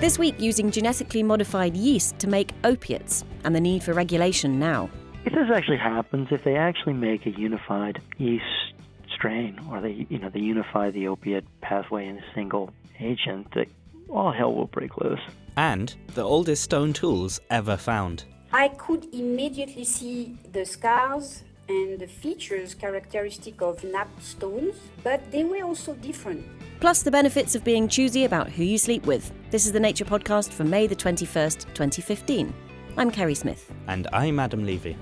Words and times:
This 0.00 0.18
week, 0.18 0.40
using 0.40 0.70
genetically 0.70 1.22
modified 1.22 1.76
yeast 1.76 2.18
to 2.20 2.26
make 2.26 2.52
opiates 2.64 3.22
and 3.44 3.54
the 3.54 3.60
need 3.60 3.82
for 3.82 3.92
regulation 3.92 4.58
now. 4.58 4.88
If 5.26 5.34
this 5.34 5.50
actually 5.54 5.76
happens, 5.76 6.28
if 6.30 6.42
they 6.42 6.56
actually 6.56 6.94
make 6.94 7.26
a 7.26 7.30
unified 7.30 8.00
yeast 8.16 8.72
strain, 9.14 9.60
or 9.70 9.82
they, 9.82 10.06
you 10.08 10.18
know, 10.18 10.30
they 10.30 10.40
unify 10.40 10.90
the 10.90 11.06
opiate 11.08 11.44
pathway 11.60 12.06
in 12.06 12.16
a 12.16 12.24
single 12.34 12.72
agent, 12.98 13.48
that 13.54 13.66
all 14.08 14.32
hell 14.32 14.54
will 14.54 14.68
break 14.68 14.96
loose. 14.96 15.20
And 15.58 15.94
the 16.14 16.22
oldest 16.22 16.62
stone 16.62 16.94
tools 16.94 17.38
ever 17.50 17.76
found. 17.76 18.24
I 18.54 18.68
could 18.68 19.06
immediately 19.12 19.84
see 19.84 20.38
the 20.50 20.64
scars 20.64 21.42
and 21.68 21.98
the 21.98 22.06
features 22.06 22.72
characteristic 22.72 23.60
of 23.60 23.84
knapped 23.84 24.22
stones, 24.22 24.76
but 25.04 25.30
they 25.30 25.44
were 25.44 25.62
also 25.62 25.92
different. 25.96 26.42
Plus, 26.80 27.02
the 27.02 27.10
benefits 27.10 27.54
of 27.54 27.62
being 27.64 27.86
choosy 27.86 28.24
about 28.24 28.48
who 28.48 28.64
you 28.64 28.78
sleep 28.78 29.04
with. 29.04 29.30
This 29.50 29.66
is 29.66 29.72
the 29.72 29.80
Nature 29.80 30.04
Podcast 30.04 30.52
for 30.52 30.62
May 30.62 30.86
the 30.86 30.94
21st, 30.94 31.74
2015. 31.74 32.54
I'm 32.96 33.10
Kerry 33.10 33.34
Smith. 33.34 33.72
And 33.88 34.06
I'm 34.12 34.38
Adam 34.38 34.64
Levy. 34.64 34.96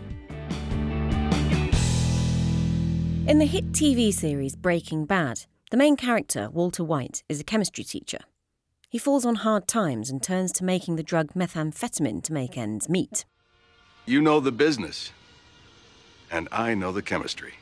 In 3.27 3.39
the 3.39 3.45
hit 3.45 3.73
TV 3.73 4.11
series 4.11 4.57
Breaking 4.57 5.05
Bad, 5.05 5.45
the 5.71 5.77
main 5.77 5.97
character, 5.97 6.49
Walter 6.51 6.83
White, 6.83 7.23
is 7.29 7.39
a 7.39 7.45
chemistry 7.45 7.85
teacher. 7.85 8.21
He 8.89 8.97
falls 8.97 9.27
on 9.27 9.35
hard 9.35 9.69
times 9.69 10.09
and 10.09 10.23
turns 10.23 10.53
to 10.53 10.65
making 10.65 10.97
the 10.97 11.03
drug 11.03 11.35
methamphetamine 11.35 12.23
to 12.23 12.33
make 12.33 12.57
ends 12.57 12.89
meet. 12.89 13.27
You 14.07 14.23
know 14.23 14.41
the 14.41 14.51
business, 14.51 15.13
and 16.31 16.49
I 16.51 16.73
know 16.73 16.91
the 16.91 17.03
chemistry. 17.03 17.57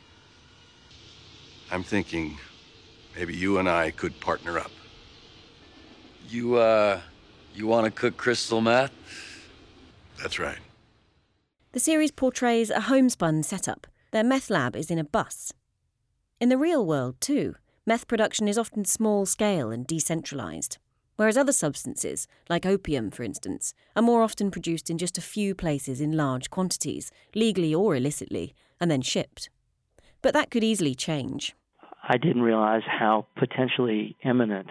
I'm 1.68 1.82
thinking 1.82 2.38
maybe 3.16 3.34
you 3.34 3.58
and 3.58 3.68
I 3.68 3.90
could 3.90 4.20
partner 4.20 4.56
up. 4.56 4.70
You, 6.28 6.56
uh, 6.56 7.00
you 7.54 7.66
want 7.66 7.84
to 7.84 7.90
cook 7.90 8.16
crystal 8.16 8.60
meth? 8.60 8.92
That's 10.20 10.38
right. 10.38 10.58
The 11.72 11.80
series 11.80 12.10
portrays 12.10 12.70
a 12.70 12.80
homespun 12.80 13.42
setup. 13.42 13.86
Their 14.10 14.24
meth 14.24 14.50
lab 14.50 14.74
is 14.74 14.90
in 14.90 14.98
a 14.98 15.04
bus. 15.04 15.52
In 16.40 16.48
the 16.48 16.58
real 16.58 16.84
world, 16.84 17.20
too, 17.20 17.54
meth 17.86 18.08
production 18.08 18.48
is 18.48 18.58
often 18.58 18.84
small 18.84 19.26
scale 19.26 19.70
and 19.70 19.86
decentralised, 19.86 20.78
whereas 21.16 21.36
other 21.36 21.52
substances, 21.52 22.26
like 22.48 22.66
opium 22.66 23.10
for 23.10 23.22
instance, 23.22 23.72
are 23.94 24.02
more 24.02 24.22
often 24.22 24.50
produced 24.50 24.90
in 24.90 24.98
just 24.98 25.18
a 25.18 25.22
few 25.22 25.54
places 25.54 26.00
in 26.00 26.16
large 26.16 26.50
quantities, 26.50 27.10
legally 27.34 27.74
or 27.74 27.94
illicitly, 27.94 28.54
and 28.80 28.90
then 28.90 29.02
shipped. 29.02 29.48
But 30.22 30.34
that 30.34 30.50
could 30.50 30.64
easily 30.64 30.94
change. 30.94 31.54
I 32.08 32.16
didn't 32.16 32.42
realize 32.42 32.82
how 32.86 33.26
potentially 33.36 34.16
imminent 34.24 34.68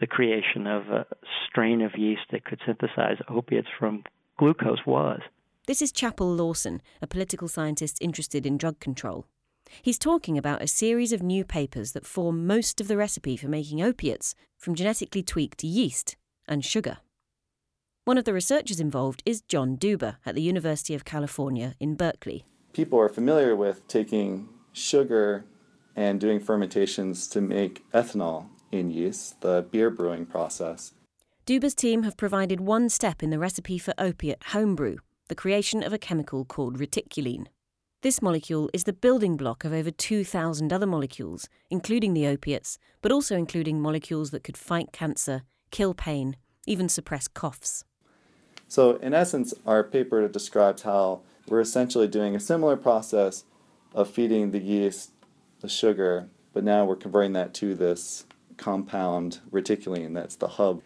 the 0.00 0.06
creation 0.06 0.66
of 0.66 0.88
a 0.88 1.06
strain 1.46 1.82
of 1.82 1.96
yeast 1.96 2.22
that 2.32 2.44
could 2.44 2.60
synthesize 2.64 3.18
opiates 3.28 3.68
from 3.78 4.02
glucose 4.38 4.84
was. 4.86 5.20
This 5.66 5.82
is 5.82 5.92
Chapel 5.92 6.34
Lawson, 6.34 6.80
a 7.02 7.06
political 7.06 7.46
scientist 7.46 7.98
interested 8.00 8.46
in 8.46 8.56
drug 8.56 8.80
control. 8.80 9.26
He's 9.82 9.98
talking 9.98 10.36
about 10.36 10.62
a 10.62 10.66
series 10.66 11.12
of 11.12 11.22
new 11.22 11.44
papers 11.44 11.92
that 11.92 12.06
form 12.06 12.46
most 12.46 12.80
of 12.80 12.88
the 12.88 12.96
recipe 12.96 13.36
for 13.36 13.48
making 13.48 13.82
opiates 13.82 14.34
from 14.56 14.74
genetically 14.74 15.22
tweaked 15.22 15.62
yeast 15.62 16.16
and 16.48 16.64
sugar. 16.64 16.98
One 18.04 18.18
of 18.18 18.24
the 18.24 18.32
researchers 18.32 18.80
involved 18.80 19.22
is 19.26 19.42
John 19.42 19.76
Duber 19.76 20.16
at 20.24 20.34
the 20.34 20.42
University 20.42 20.94
of 20.94 21.04
California 21.04 21.76
in 21.78 21.94
Berkeley. 21.94 22.44
People 22.72 22.98
are 22.98 23.08
familiar 23.08 23.54
with 23.54 23.86
taking 23.86 24.48
sugar 24.72 25.44
and 25.94 26.18
doing 26.18 26.40
fermentations 26.40 27.28
to 27.28 27.40
make 27.40 27.88
ethanol 27.92 28.46
in 28.72 28.90
yeast, 28.90 29.40
the 29.40 29.66
beer 29.70 29.90
brewing 29.90 30.26
process. 30.26 30.92
Duba's 31.46 31.74
team 31.74 32.04
have 32.04 32.16
provided 32.16 32.60
one 32.60 32.88
step 32.88 33.22
in 33.22 33.30
the 33.30 33.38
recipe 33.38 33.78
for 33.78 33.94
opiate 33.98 34.42
homebrew, 34.48 34.98
the 35.28 35.34
creation 35.34 35.82
of 35.82 35.92
a 35.92 35.98
chemical 35.98 36.44
called 36.44 36.78
reticuline. 36.78 37.46
This 38.02 38.22
molecule 38.22 38.70
is 38.72 38.84
the 38.84 38.92
building 38.92 39.36
block 39.36 39.64
of 39.64 39.72
over 39.72 39.90
2,000 39.90 40.72
other 40.72 40.86
molecules, 40.86 41.48
including 41.68 42.14
the 42.14 42.26
opiates, 42.26 42.78
but 43.02 43.12
also 43.12 43.36
including 43.36 43.80
molecules 43.80 44.30
that 44.30 44.44
could 44.44 44.56
fight 44.56 44.92
cancer, 44.92 45.42
kill 45.70 45.92
pain, 45.92 46.36
even 46.66 46.88
suppress 46.88 47.28
coughs. 47.28 47.84
So, 48.68 48.96
in 48.96 49.12
essence, 49.12 49.52
our 49.66 49.82
paper 49.82 50.26
describes 50.28 50.82
how 50.82 51.22
we're 51.48 51.60
essentially 51.60 52.06
doing 52.06 52.36
a 52.36 52.40
similar 52.40 52.76
process 52.76 53.44
of 53.94 54.08
feeding 54.08 54.52
the 54.52 54.60
yeast 54.60 55.10
the 55.60 55.68
sugar, 55.68 56.28
but 56.52 56.64
now 56.64 56.84
we're 56.84 56.96
converting 56.96 57.32
that 57.34 57.52
to 57.54 57.74
this 57.74 58.24
compound 58.60 59.40
reticulene 59.50 60.14
that's 60.14 60.36
the 60.36 60.46
hub. 60.46 60.82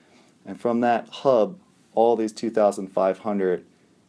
And 0.47 0.59
from 0.59 0.81
that 0.81 1.09
hub, 1.09 1.59
all 1.93 2.17
these 2.17 2.33
2,500 2.33 3.67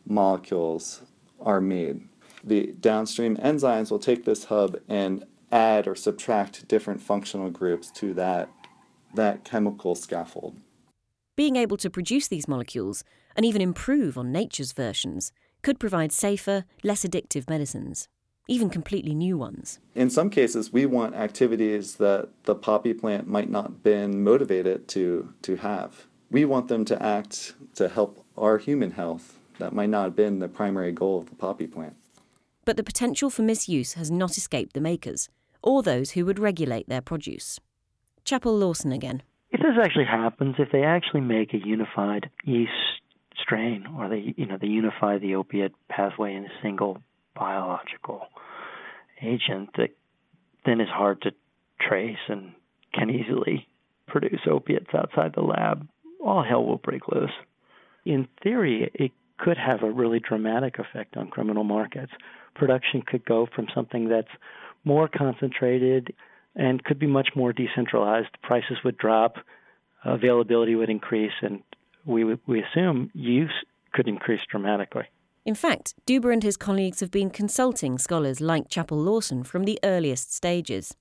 molecules 0.07 1.01
are 1.41 1.59
made. 1.59 2.07
The 2.43 2.73
downstream 2.79 3.35
enzymes 3.37 3.91
will 3.91 3.99
take 3.99 4.23
this 4.23 4.45
hub 4.45 4.79
and 4.87 5.25
add 5.51 5.87
or 5.87 5.95
subtract 5.95 6.67
different 6.67 7.01
functional 7.01 7.49
groups 7.49 7.89
to 7.91 8.13
that, 8.13 8.49
that 9.15 9.43
chemical 9.43 9.95
scaffold. 9.95 10.57
Being 11.35 11.55
able 11.55 11.77
to 11.77 11.89
produce 11.89 12.27
these 12.27 12.47
molecules, 12.47 13.03
and 13.35 13.45
even 13.45 13.61
improve 13.61 14.17
on 14.17 14.31
nature's 14.31 14.71
versions, 14.71 15.31
could 15.61 15.79
provide 15.79 16.11
safer, 16.11 16.65
less 16.83 17.03
addictive 17.03 17.49
medicines 17.49 18.07
even 18.47 18.69
completely 18.69 19.13
new 19.13 19.37
ones. 19.37 19.79
In 19.95 20.09
some 20.09 20.29
cases, 20.29 20.71
we 20.71 20.85
want 20.85 21.15
activities 21.15 21.95
that 21.95 22.29
the 22.43 22.55
poppy 22.55 22.93
plant 22.93 23.27
might 23.27 23.49
not 23.49 23.83
been 23.83 24.23
motivated 24.23 24.87
to, 24.89 25.33
to 25.41 25.57
have. 25.57 26.05
We 26.29 26.45
want 26.45 26.67
them 26.67 26.85
to 26.85 27.01
act 27.01 27.53
to 27.75 27.89
help 27.89 28.25
our 28.37 28.57
human 28.57 28.91
health. 28.91 29.39
That 29.59 29.73
might 29.73 29.89
not 29.89 30.03
have 30.03 30.15
been 30.15 30.39
the 30.39 30.49
primary 30.49 30.91
goal 30.91 31.19
of 31.19 31.29
the 31.29 31.35
poppy 31.35 31.67
plant. 31.67 31.95
But 32.65 32.77
the 32.77 32.83
potential 32.83 33.29
for 33.29 33.41
misuse 33.41 33.93
has 33.93 34.11
not 34.11 34.37
escaped 34.37 34.73
the 34.73 34.81
makers, 34.81 35.29
or 35.61 35.81
those 35.81 36.11
who 36.11 36.25
would 36.25 36.39
regulate 36.39 36.89
their 36.89 37.01
produce. 37.01 37.59
Chapel 38.25 38.57
Lawson 38.57 38.91
again. 38.91 39.21
If 39.51 39.61
this 39.61 39.77
actually 39.81 40.05
happens, 40.05 40.55
if 40.57 40.71
they 40.71 40.83
actually 40.83 41.21
make 41.21 41.53
a 41.53 41.57
unified 41.57 42.29
yeast 42.43 42.71
strain, 43.39 43.85
or 43.97 44.09
they, 44.09 44.33
you 44.35 44.45
know, 44.45 44.57
they 44.59 44.67
unify 44.67 45.17
the 45.19 45.35
opiate 45.35 45.73
pathway 45.89 46.33
in 46.33 46.45
a 46.45 46.61
single 46.61 46.97
biological 47.35 48.27
agent 49.21 49.69
that 49.77 49.89
then 50.65 50.81
is 50.81 50.89
hard 50.89 51.21
to 51.21 51.31
trace 51.79 52.17
and 52.27 52.53
can 52.93 53.09
easily 53.09 53.67
produce 54.07 54.41
opiates 54.49 54.93
outside 54.93 55.33
the 55.35 55.41
lab, 55.41 55.87
all 56.23 56.43
hell 56.43 56.65
will 56.65 56.77
break 56.77 57.07
loose. 57.07 57.31
In 58.05 58.27
theory, 58.43 58.89
it 58.93 59.11
could 59.37 59.57
have 59.57 59.83
a 59.83 59.91
really 59.91 60.19
dramatic 60.19 60.79
effect 60.79 61.17
on 61.17 61.29
criminal 61.29 61.63
markets. 61.63 62.11
Production 62.55 63.01
could 63.05 63.25
go 63.25 63.47
from 63.53 63.67
something 63.75 64.07
that's 64.07 64.27
more 64.83 65.09
concentrated 65.09 66.13
and 66.55 66.83
could 66.83 66.99
be 66.99 67.07
much 67.07 67.29
more 67.35 67.51
decentralized. 67.51 68.29
Prices 68.41 68.77
would 68.85 68.97
drop, 68.97 69.35
availability 70.05 70.75
would 70.75 70.89
increase, 70.89 71.33
and 71.41 71.61
we 72.05 72.23
we 72.47 72.63
assume 72.63 73.11
use 73.13 73.51
could 73.93 74.07
increase 74.07 74.41
dramatically. 74.49 75.05
In 75.45 75.53
fact, 75.53 75.93
Duber 76.07 76.33
and 76.33 76.41
his 76.41 76.57
colleagues 76.57 77.01
have 77.01 77.11
been 77.11 77.29
consulting 77.29 77.99
scholars 77.99 78.41
like 78.41 78.67
Chapel 78.67 78.97
Lawson 78.97 79.43
from 79.43 79.65
the 79.65 79.77
earliest 79.83 80.33
stages. 80.33 80.95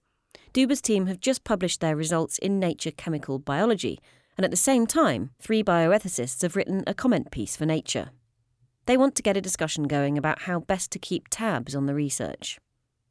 Duber's 0.53 0.83
team 0.83 1.07
have 1.07 1.19
just 1.19 1.45
published 1.45 1.81
their 1.81 1.97
results 1.97 2.37
in 2.37 2.61
Nature 2.61 2.91
Chemical 2.91 3.39
Biology, 3.39 4.01
and 4.37 4.45
at 4.45 4.51
the 4.51 4.57
same 4.59 4.87
time, 4.87 5.31
three 5.41 5.65
bioethicists 5.65 6.43
have 6.43 6.57
written 6.57 6.85
a 6.87 6.93
comment 6.93 7.31
piece 7.31 7.57
for 7.57 7.65
Nature. 7.65 8.11
They 8.85 8.99
want 8.99 9.15
to 9.15 9.23
get 9.23 9.39
a 9.39 9.41
discussion 9.41 9.85
going 9.85 10.19
about 10.19 10.43
how 10.43 10.61
best 10.61 10.93
to 10.93 10.99
keep 10.99 11.29
tabs 11.31 11.75
on 11.75 11.87
the 11.87 11.95
research. 11.95 12.59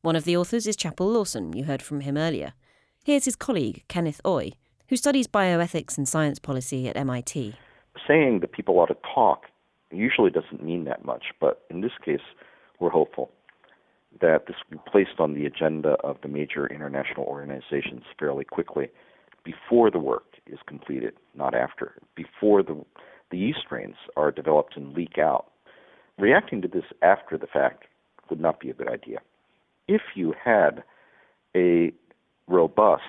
One 0.04 0.16
of 0.16 0.26
the 0.26 0.38
authors 0.38 0.68
is 0.68 0.76
Chapel 0.76 1.08
Lawson, 1.08 1.54
you 1.54 1.64
heard 1.64 1.82
from 1.82 2.02
him 2.02 2.16
earlier. 2.16 2.54
Here's 3.04 3.26
his 3.26 3.36
colleague, 3.36 3.84
Kenneth 3.88 4.22
Oy, 4.24 4.52
who 4.90 4.98
studies 4.98 5.28
bioethics 5.28 5.98
and 5.98 6.08
science 6.08 6.38
policy 6.38 6.88
at 6.88 6.96
MIT. 6.96 7.56
Saying 8.08 8.42
that 8.42 8.52
people 8.52 8.78
ought 8.78 8.88
to 8.88 8.98
talk 9.16 9.46
usually 9.94 10.30
doesn't 10.30 10.64
mean 10.64 10.86
that 10.86 11.06
much, 11.06 11.26
but 11.40 11.64
in 11.70 11.82
this 11.82 11.92
case, 12.04 12.22
we're 12.80 12.90
hopeful 12.90 13.32
that 14.22 14.46
this 14.48 14.56
will 14.70 14.78
be 14.78 14.84
placed 14.92 15.20
on 15.20 15.34
the 15.34 15.46
agenda 15.46 15.96
of 16.04 16.18
the 16.22 16.28
major 16.28 16.68
international 16.68 17.26
organizations 17.26 18.04
fairly 18.20 18.46
quickly 18.46 18.90
before 19.44 19.90
the 19.92 20.00
work 20.00 20.26
is 20.48 20.60
completed, 20.68 21.14
not 21.36 21.54
after, 21.54 21.94
before 22.16 22.64
the, 22.64 22.84
the 23.32 23.38
yeast 23.38 23.60
strains 23.66 23.96
are 24.16 24.32
developed 24.32 24.78
and 24.78 24.94
leak 24.94 25.18
out. 25.18 25.48
Reacting 26.18 26.62
to 26.62 26.68
this 26.68 26.86
after 27.02 27.38
the 27.38 27.48
fact 27.48 27.86
would 28.30 28.40
not 28.40 28.60
be 28.60 28.70
a 28.70 28.74
good 28.74 28.88
idea. 28.88 29.20
If 29.88 30.02
you 30.16 30.34
had 30.44 30.84
a 31.56 31.92
robust 32.48 33.02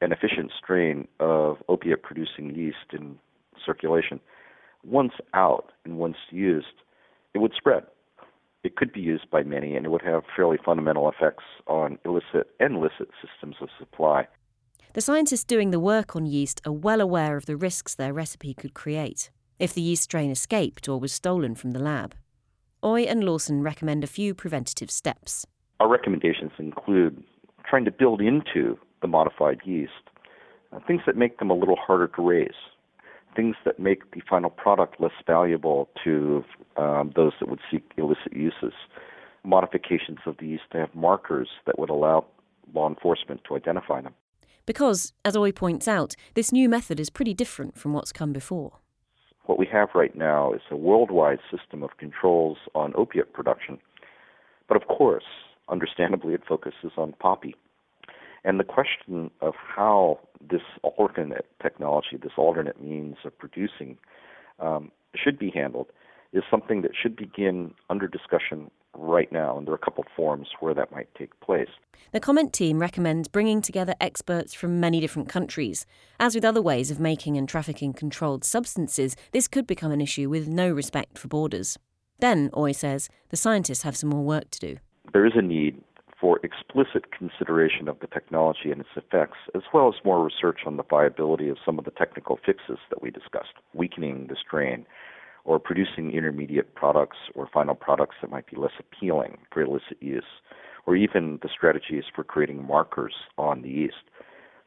and 0.00 0.12
efficient 0.12 0.52
strain 0.56 1.08
of 1.18 1.56
opiate 1.68 2.02
producing 2.02 2.54
yeast 2.54 2.92
in 2.92 3.18
circulation, 3.64 4.20
once 4.84 5.12
out 5.34 5.72
and 5.84 5.98
once 5.98 6.16
used, 6.30 6.66
it 7.34 7.38
would 7.38 7.52
spread. 7.56 7.84
It 8.64 8.76
could 8.76 8.92
be 8.92 9.00
used 9.00 9.30
by 9.30 9.42
many, 9.42 9.76
and 9.76 9.86
it 9.86 9.90
would 9.90 10.02
have 10.02 10.24
fairly 10.34 10.58
fundamental 10.64 11.08
effects 11.08 11.44
on 11.66 11.98
illicit 12.04 12.48
and 12.58 12.80
licit 12.80 13.08
systems 13.22 13.56
of 13.60 13.68
supply. 13.78 14.26
The 14.94 15.00
scientists 15.00 15.44
doing 15.44 15.70
the 15.70 15.78
work 15.78 16.16
on 16.16 16.26
yeast 16.26 16.60
are 16.66 16.72
well 16.72 17.00
aware 17.00 17.36
of 17.36 17.46
the 17.46 17.56
risks 17.56 17.94
their 17.94 18.12
recipe 18.12 18.54
could 18.54 18.74
create 18.74 19.30
if 19.58 19.72
the 19.72 19.82
yeast 19.82 20.04
strain 20.04 20.30
escaped 20.30 20.88
or 20.88 20.98
was 20.98 21.12
stolen 21.12 21.54
from 21.54 21.72
the 21.72 21.78
lab. 21.78 22.14
Oy 22.84 23.02
and 23.02 23.24
Lawson 23.24 23.62
recommend 23.62 24.04
a 24.04 24.08
few 24.08 24.34
preventative 24.34 24.90
steps. 24.90 25.46
Our 25.80 25.88
recommendations 25.88 26.52
include 26.58 27.22
trying 27.68 27.84
to 27.84 27.90
build 27.90 28.20
into 28.20 28.78
the 29.02 29.08
modified 29.08 29.60
yeast 29.64 29.92
uh, 30.72 30.80
things 30.86 31.02
that 31.06 31.16
make 31.16 31.38
them 31.38 31.50
a 31.50 31.54
little 31.54 31.76
harder 31.76 32.08
to 32.08 32.22
raise, 32.22 32.50
things 33.36 33.54
that 33.64 33.78
make 33.78 34.10
the 34.12 34.22
final 34.28 34.50
product 34.50 35.00
less 35.00 35.12
valuable 35.26 35.88
to 36.02 36.42
um, 36.76 37.12
those 37.14 37.32
that 37.38 37.48
would 37.48 37.60
seek 37.70 37.84
illicit 37.96 38.32
uses, 38.32 38.72
modifications 39.44 40.18
of 40.26 40.36
the 40.38 40.46
yeast 40.46 40.64
to 40.72 40.78
have 40.78 40.94
markers 40.94 41.48
that 41.66 41.78
would 41.78 41.90
allow 41.90 42.24
law 42.74 42.88
enforcement 42.88 43.42
to 43.46 43.54
identify 43.54 44.00
them. 44.00 44.14
Because, 44.64 45.12
as 45.24 45.36
Oy 45.36 45.52
points 45.52 45.86
out, 45.86 46.16
this 46.34 46.50
new 46.50 46.68
method 46.68 46.98
is 46.98 47.10
pretty 47.10 47.34
different 47.34 47.78
from 47.78 47.92
what's 47.92 48.10
come 48.10 48.32
before. 48.32 48.72
What 49.44 49.60
we 49.60 49.66
have 49.70 49.90
right 49.94 50.14
now 50.16 50.52
is 50.52 50.62
a 50.72 50.76
worldwide 50.76 51.38
system 51.56 51.84
of 51.84 51.96
controls 51.98 52.58
on 52.74 52.92
opiate 52.96 53.32
production. 53.32 53.78
But 54.68 54.76
of 54.76 54.88
course, 54.88 55.24
understandably, 55.68 56.34
it 56.34 56.42
focuses 56.48 56.90
on 56.96 57.14
poppy. 57.20 57.54
And 58.46 58.60
the 58.60 58.64
question 58.64 59.28
of 59.42 59.54
how 59.56 60.20
this 60.40 60.62
alternate 60.84 61.46
technology, 61.60 62.16
this 62.22 62.32
alternate 62.38 62.80
means 62.80 63.16
of 63.24 63.36
producing, 63.36 63.98
um, 64.60 64.92
should 65.16 65.36
be 65.36 65.50
handled 65.50 65.88
is 66.32 66.44
something 66.48 66.82
that 66.82 66.92
should 67.00 67.16
begin 67.16 67.74
under 67.90 68.06
discussion 68.06 68.70
right 68.94 69.30
now, 69.32 69.58
and 69.58 69.66
there 69.66 69.72
are 69.72 69.76
a 69.76 69.84
couple 69.84 70.04
of 70.04 70.10
forums 70.14 70.48
where 70.60 70.74
that 70.74 70.92
might 70.92 71.12
take 71.18 71.38
place. 71.40 71.68
The 72.12 72.20
comment 72.20 72.52
team 72.52 72.78
recommends 72.78 73.26
bringing 73.26 73.60
together 73.60 73.94
experts 74.00 74.54
from 74.54 74.78
many 74.78 75.00
different 75.00 75.28
countries. 75.28 75.84
As 76.20 76.36
with 76.36 76.44
other 76.44 76.62
ways 76.62 76.92
of 76.92 77.00
making 77.00 77.36
and 77.36 77.48
trafficking 77.48 77.92
controlled 77.94 78.44
substances, 78.44 79.16
this 79.32 79.48
could 79.48 79.66
become 79.66 79.90
an 79.90 80.00
issue 80.00 80.30
with 80.30 80.46
no 80.46 80.70
respect 80.70 81.18
for 81.18 81.26
borders. 81.26 81.78
Then, 82.20 82.50
Oy 82.56 82.72
says, 82.72 83.08
the 83.30 83.36
scientists 83.36 83.82
have 83.82 83.96
some 83.96 84.10
more 84.10 84.24
work 84.24 84.50
to 84.52 84.60
do. 84.60 84.76
There 85.12 85.26
is 85.26 85.32
a 85.34 85.42
need 85.42 85.82
for 86.26 86.40
explicit 86.42 87.12
consideration 87.16 87.86
of 87.86 88.00
the 88.00 88.08
technology 88.08 88.72
and 88.72 88.80
its 88.80 88.90
effects, 88.96 89.38
as 89.54 89.62
well 89.72 89.86
as 89.86 90.04
more 90.04 90.24
research 90.24 90.58
on 90.66 90.76
the 90.76 90.82
viability 90.82 91.48
of 91.48 91.56
some 91.64 91.78
of 91.78 91.84
the 91.84 91.90
technical 91.92 92.36
fixes 92.44 92.78
that 92.90 93.00
we 93.00 93.12
discussed, 93.12 93.54
weakening 93.74 94.26
the 94.28 94.34
strain, 94.34 94.84
or 95.44 95.60
producing 95.60 96.10
intermediate 96.10 96.74
products 96.74 97.16
or 97.36 97.48
final 97.54 97.76
products 97.76 98.16
that 98.20 98.28
might 98.28 98.50
be 98.50 98.56
less 98.56 98.72
appealing 98.80 99.38
for 99.52 99.62
illicit 99.62 99.98
use, 100.00 100.24
or 100.84 100.96
even 100.96 101.38
the 101.42 101.48
strategies 101.48 102.02
for 102.12 102.24
creating 102.24 102.66
markers 102.66 103.14
on 103.38 103.62
the 103.62 103.68
yeast. 103.68 104.10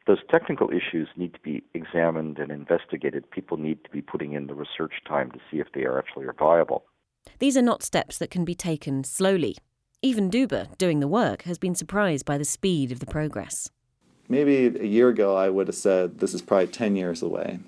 Those 0.06 0.20
technical 0.30 0.70
issues 0.70 1.08
need 1.14 1.34
to 1.34 1.40
be 1.40 1.62
examined 1.74 2.38
and 2.38 2.50
investigated. 2.50 3.30
People 3.30 3.58
need 3.58 3.84
to 3.84 3.90
be 3.90 4.00
putting 4.00 4.32
in 4.32 4.46
the 4.46 4.54
research 4.54 4.94
time 5.06 5.30
to 5.32 5.38
see 5.50 5.58
if 5.58 5.66
they 5.74 5.82
are 5.82 5.98
actually 5.98 6.24
viable. 6.38 6.84
These 7.38 7.58
are 7.58 7.62
not 7.62 7.82
steps 7.82 8.16
that 8.16 8.30
can 8.30 8.46
be 8.46 8.54
taken 8.54 9.04
slowly. 9.04 9.58
Even 10.02 10.30
Duber, 10.30 10.66
doing 10.78 11.00
the 11.00 11.08
work, 11.08 11.42
has 11.42 11.58
been 11.58 11.74
surprised 11.74 12.24
by 12.24 12.38
the 12.38 12.44
speed 12.44 12.90
of 12.90 13.00
the 13.00 13.06
progress. 13.06 13.70
Maybe 14.30 14.66
a 14.66 14.84
year 14.84 15.10
ago 15.10 15.36
I 15.36 15.50
would 15.50 15.66
have 15.66 15.76
said 15.76 16.20
this 16.20 16.32
is 16.32 16.40
probably 16.40 16.68
10 16.68 16.96
years 16.96 17.20
away. 17.20 17.58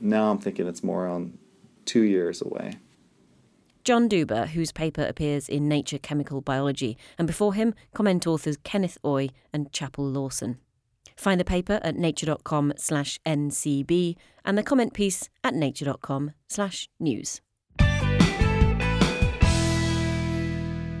Now 0.00 0.30
I'm 0.30 0.38
thinking 0.38 0.66
it's 0.66 0.82
more 0.82 1.06
on 1.06 1.36
two 1.84 2.00
years 2.00 2.40
away. 2.40 2.78
John 3.84 4.08
Duber, 4.08 4.46
whose 4.46 4.72
paper 4.72 5.04
appears 5.04 5.50
in 5.50 5.68
Nature 5.68 5.98
Chemical 5.98 6.40
Biology, 6.40 6.96
and 7.18 7.26
before 7.26 7.52
him, 7.52 7.74
comment 7.92 8.26
authors 8.26 8.56
Kenneth 8.64 8.96
Oy 9.04 9.28
and 9.52 9.70
Chapel 9.72 10.06
Lawson. 10.06 10.58
Find 11.16 11.38
the 11.38 11.44
paper 11.44 11.78
at 11.82 11.96
nature.com 11.96 12.72
slash 12.76 13.18
ncb 13.26 14.16
and 14.46 14.56
the 14.56 14.62
comment 14.62 14.94
piece 14.94 15.28
at 15.44 15.54
nature.com 15.54 16.30
slash 16.48 16.88
news. 16.98 17.42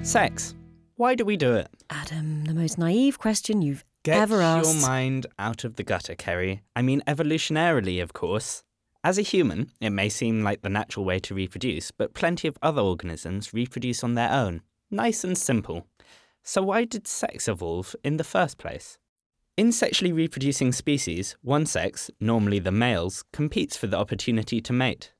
Sex. 0.02 0.54
Why 0.96 1.14
do 1.14 1.24
we 1.24 1.36
do 1.36 1.54
it? 1.54 1.68
Adam, 1.90 2.44
the 2.44 2.54
most 2.54 2.78
naive 2.78 3.18
question 3.18 3.62
you've 3.62 3.84
Get 4.04 4.18
ever 4.18 4.42
asked. 4.42 4.72
Get 4.72 4.80
your 4.80 4.88
mind 4.88 5.26
out 5.38 5.64
of 5.64 5.76
the 5.76 5.84
gutter, 5.84 6.14
Kerry. 6.14 6.62
I 6.76 6.82
mean, 6.82 7.02
evolutionarily, 7.06 8.02
of 8.02 8.12
course. 8.12 8.62
As 9.04 9.18
a 9.18 9.22
human, 9.22 9.70
it 9.80 9.90
may 9.90 10.08
seem 10.08 10.42
like 10.42 10.62
the 10.62 10.68
natural 10.68 11.04
way 11.04 11.18
to 11.20 11.34
reproduce, 11.34 11.90
but 11.90 12.14
plenty 12.14 12.46
of 12.46 12.58
other 12.62 12.82
organisms 12.82 13.52
reproduce 13.54 14.04
on 14.04 14.14
their 14.14 14.30
own. 14.30 14.62
Nice 14.90 15.24
and 15.24 15.36
simple. 15.36 15.86
So, 16.42 16.62
why 16.62 16.84
did 16.84 17.06
sex 17.06 17.48
evolve 17.48 17.96
in 18.04 18.16
the 18.16 18.24
first 18.24 18.58
place? 18.58 18.98
In 19.56 19.72
sexually 19.72 20.12
reproducing 20.12 20.72
species, 20.72 21.36
one 21.42 21.66
sex, 21.66 22.10
normally 22.20 22.58
the 22.58 22.72
males, 22.72 23.24
competes 23.32 23.76
for 23.76 23.86
the 23.86 23.98
opportunity 23.98 24.60
to 24.60 24.72
mate. 24.72 25.12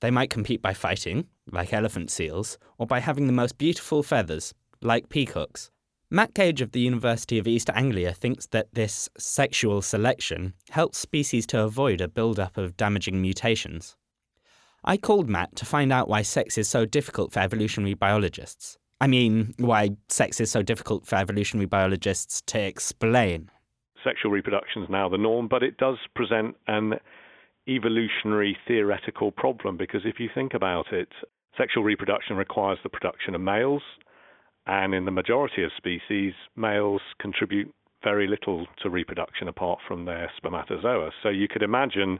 They 0.00 0.10
might 0.10 0.30
compete 0.30 0.60
by 0.60 0.74
fighting, 0.74 1.26
like 1.50 1.72
elephant 1.72 2.10
seals, 2.10 2.58
or 2.78 2.86
by 2.86 3.00
having 3.00 3.26
the 3.26 3.32
most 3.32 3.58
beautiful 3.58 4.02
feathers, 4.02 4.52
like 4.86 5.08
peacocks. 5.08 5.70
Matt 6.08 6.34
Gage 6.34 6.60
of 6.60 6.70
the 6.70 6.80
University 6.80 7.36
of 7.36 7.48
East 7.48 7.68
Anglia 7.74 8.12
thinks 8.12 8.46
that 8.46 8.72
this 8.72 9.08
sexual 9.18 9.82
selection 9.82 10.54
helps 10.70 10.98
species 10.98 11.46
to 11.48 11.64
avoid 11.64 12.00
a 12.00 12.06
build-up 12.06 12.56
of 12.56 12.76
damaging 12.76 13.20
mutations. 13.20 13.96
I 14.84 14.96
called 14.96 15.28
Matt 15.28 15.56
to 15.56 15.66
find 15.66 15.92
out 15.92 16.08
why 16.08 16.22
sex 16.22 16.56
is 16.56 16.68
so 16.68 16.86
difficult 16.86 17.32
for 17.32 17.40
evolutionary 17.40 17.94
biologists. 17.94 18.78
I 19.00 19.08
mean, 19.08 19.52
why 19.58 19.96
sex 20.08 20.40
is 20.40 20.48
so 20.48 20.62
difficult 20.62 21.08
for 21.08 21.16
evolutionary 21.16 21.66
biologists 21.66 22.40
to 22.46 22.60
explain. 22.60 23.50
Sexual 24.04 24.30
reproduction 24.30 24.84
is 24.84 24.88
now 24.88 25.08
the 25.08 25.18
norm, 25.18 25.48
but 25.48 25.64
it 25.64 25.76
does 25.76 25.98
present 26.14 26.54
an 26.68 26.94
evolutionary 27.68 28.56
theoretical 28.68 29.32
problem 29.32 29.76
because 29.76 30.02
if 30.04 30.20
you 30.20 30.30
think 30.32 30.54
about 30.54 30.92
it, 30.92 31.08
sexual 31.58 31.82
reproduction 31.82 32.36
requires 32.36 32.78
the 32.84 32.88
production 32.88 33.34
of 33.34 33.40
males 33.40 33.82
and 34.66 34.94
in 34.94 35.04
the 35.04 35.10
majority 35.10 35.62
of 35.62 35.70
species, 35.76 36.34
males 36.56 37.00
contribute 37.20 37.72
very 38.02 38.26
little 38.26 38.66
to 38.82 38.90
reproduction 38.90 39.48
apart 39.48 39.78
from 39.86 40.04
their 40.04 40.30
spermatozoa. 40.36 41.10
So 41.22 41.28
you 41.28 41.48
could 41.48 41.62
imagine 41.62 42.18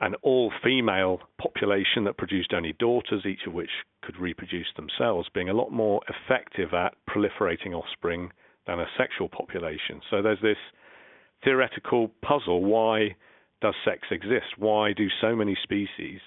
an 0.00 0.14
all 0.22 0.52
female 0.62 1.20
population 1.38 2.04
that 2.04 2.16
produced 2.16 2.52
only 2.54 2.72
daughters, 2.78 3.26
each 3.26 3.46
of 3.46 3.52
which 3.52 3.70
could 4.02 4.18
reproduce 4.18 4.68
themselves, 4.76 5.28
being 5.34 5.48
a 5.48 5.54
lot 5.54 5.72
more 5.72 6.00
effective 6.08 6.72
at 6.72 6.94
proliferating 7.08 7.72
offspring 7.74 8.30
than 8.66 8.80
a 8.80 8.86
sexual 8.96 9.28
population. 9.28 10.00
So 10.10 10.22
there's 10.22 10.40
this 10.40 10.58
theoretical 11.44 12.10
puzzle 12.22 12.64
why 12.64 13.16
does 13.60 13.74
sex 13.84 14.02
exist? 14.10 14.56
Why 14.56 14.92
do 14.92 15.08
so 15.20 15.34
many 15.34 15.56
species 15.62 16.20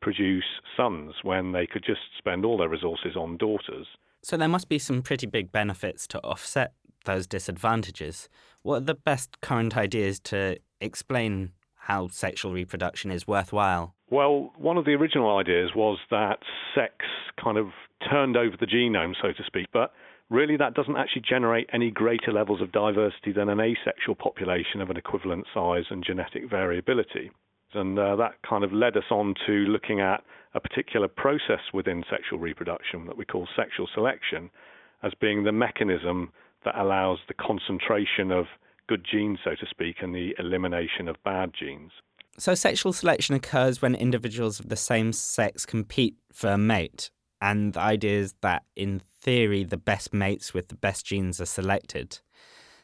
produce 0.00 0.44
sons 0.76 1.14
when 1.22 1.52
they 1.52 1.66
could 1.66 1.84
just 1.84 2.00
spend 2.16 2.44
all 2.44 2.56
their 2.56 2.68
resources 2.68 3.14
on 3.14 3.36
daughters? 3.36 3.86
So 4.28 4.36
there 4.36 4.46
must 4.46 4.68
be 4.68 4.78
some 4.78 5.00
pretty 5.00 5.26
big 5.26 5.50
benefits 5.52 6.06
to 6.08 6.18
offset 6.22 6.74
those 7.06 7.26
disadvantages. 7.26 8.28
What 8.60 8.76
are 8.76 8.80
the 8.84 8.94
best 8.94 9.40
current 9.40 9.74
ideas 9.74 10.20
to 10.24 10.58
explain 10.82 11.52
how 11.74 12.08
sexual 12.08 12.52
reproduction 12.52 13.10
is 13.10 13.26
worthwhile? 13.26 13.94
Well, 14.10 14.52
one 14.58 14.76
of 14.76 14.84
the 14.84 14.92
original 14.92 15.38
ideas 15.38 15.70
was 15.74 15.96
that 16.10 16.40
sex 16.74 16.92
kind 17.42 17.56
of 17.56 17.68
turned 18.10 18.36
over 18.36 18.54
the 18.60 18.66
genome, 18.66 19.14
so 19.18 19.32
to 19.32 19.42
speak, 19.46 19.68
but 19.72 19.94
really 20.28 20.58
that 20.58 20.74
doesn't 20.74 20.98
actually 20.98 21.22
generate 21.26 21.70
any 21.72 21.90
greater 21.90 22.30
levels 22.30 22.60
of 22.60 22.70
diversity 22.70 23.32
than 23.32 23.48
an 23.48 23.60
asexual 23.60 24.14
population 24.14 24.82
of 24.82 24.90
an 24.90 24.98
equivalent 24.98 25.46
size 25.54 25.84
and 25.88 26.04
genetic 26.04 26.50
variability. 26.50 27.30
And 27.74 27.98
uh, 27.98 28.16
that 28.16 28.34
kind 28.48 28.64
of 28.64 28.72
led 28.72 28.96
us 28.96 29.10
on 29.10 29.34
to 29.46 29.52
looking 29.52 30.00
at 30.00 30.22
a 30.54 30.60
particular 30.60 31.08
process 31.08 31.60
within 31.74 32.04
sexual 32.10 32.38
reproduction 32.38 33.06
that 33.06 33.16
we 33.16 33.24
call 33.24 33.46
sexual 33.54 33.88
selection 33.94 34.50
as 35.02 35.12
being 35.20 35.44
the 35.44 35.52
mechanism 35.52 36.32
that 36.64 36.78
allows 36.78 37.18
the 37.28 37.34
concentration 37.34 38.32
of 38.32 38.46
good 38.88 39.06
genes, 39.08 39.38
so 39.44 39.50
to 39.50 39.66
speak, 39.70 39.96
and 40.00 40.14
the 40.14 40.34
elimination 40.38 41.08
of 41.08 41.16
bad 41.24 41.52
genes. 41.58 41.92
So, 42.38 42.54
sexual 42.54 42.92
selection 42.92 43.34
occurs 43.34 43.82
when 43.82 43.94
individuals 43.94 44.60
of 44.60 44.68
the 44.68 44.76
same 44.76 45.12
sex 45.12 45.66
compete 45.66 46.16
for 46.32 46.50
a 46.50 46.58
mate. 46.58 47.10
And 47.40 47.74
the 47.74 47.80
idea 47.80 48.20
is 48.20 48.34
that, 48.40 48.64
in 48.74 49.02
theory, 49.20 49.64
the 49.64 49.76
best 49.76 50.12
mates 50.12 50.54
with 50.54 50.68
the 50.68 50.74
best 50.74 51.06
genes 51.06 51.40
are 51.40 51.46
selected. 51.46 52.18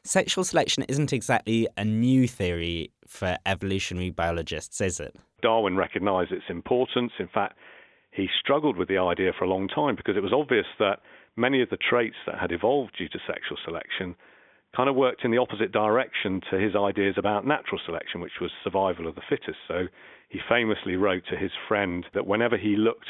Sexual 0.04 0.44
selection 0.44 0.84
isn't 0.88 1.12
exactly 1.12 1.66
a 1.76 1.84
new 1.84 2.28
theory 2.28 2.90
for 3.06 3.36
evolutionary 3.46 4.10
biologists, 4.10 4.80
is 4.80 5.00
it? 5.00 5.16
Darwin 5.42 5.76
recognized 5.76 6.32
its 6.32 6.44
importance. 6.48 7.12
In 7.18 7.28
fact, 7.28 7.56
he 8.10 8.28
struggled 8.40 8.76
with 8.76 8.88
the 8.88 8.98
idea 8.98 9.32
for 9.36 9.44
a 9.44 9.48
long 9.48 9.68
time 9.68 9.96
because 9.96 10.16
it 10.16 10.22
was 10.22 10.32
obvious 10.32 10.66
that 10.78 11.00
many 11.36 11.62
of 11.62 11.70
the 11.70 11.76
traits 11.76 12.16
that 12.26 12.38
had 12.38 12.52
evolved 12.52 12.96
due 12.96 13.08
to 13.08 13.18
sexual 13.26 13.58
selection 13.64 14.14
kind 14.76 14.88
of 14.88 14.96
worked 14.96 15.24
in 15.24 15.30
the 15.30 15.38
opposite 15.38 15.72
direction 15.72 16.40
to 16.50 16.58
his 16.58 16.74
ideas 16.74 17.14
about 17.16 17.46
natural 17.46 17.80
selection, 17.84 18.20
which 18.20 18.40
was 18.40 18.50
survival 18.62 19.06
of 19.06 19.14
the 19.14 19.22
fittest. 19.28 19.58
So 19.68 19.86
he 20.28 20.40
famously 20.48 20.96
wrote 20.96 21.22
to 21.30 21.36
his 21.36 21.52
friend 21.68 22.04
that 22.14 22.26
whenever 22.26 22.56
he 22.56 22.76
looked 22.76 23.08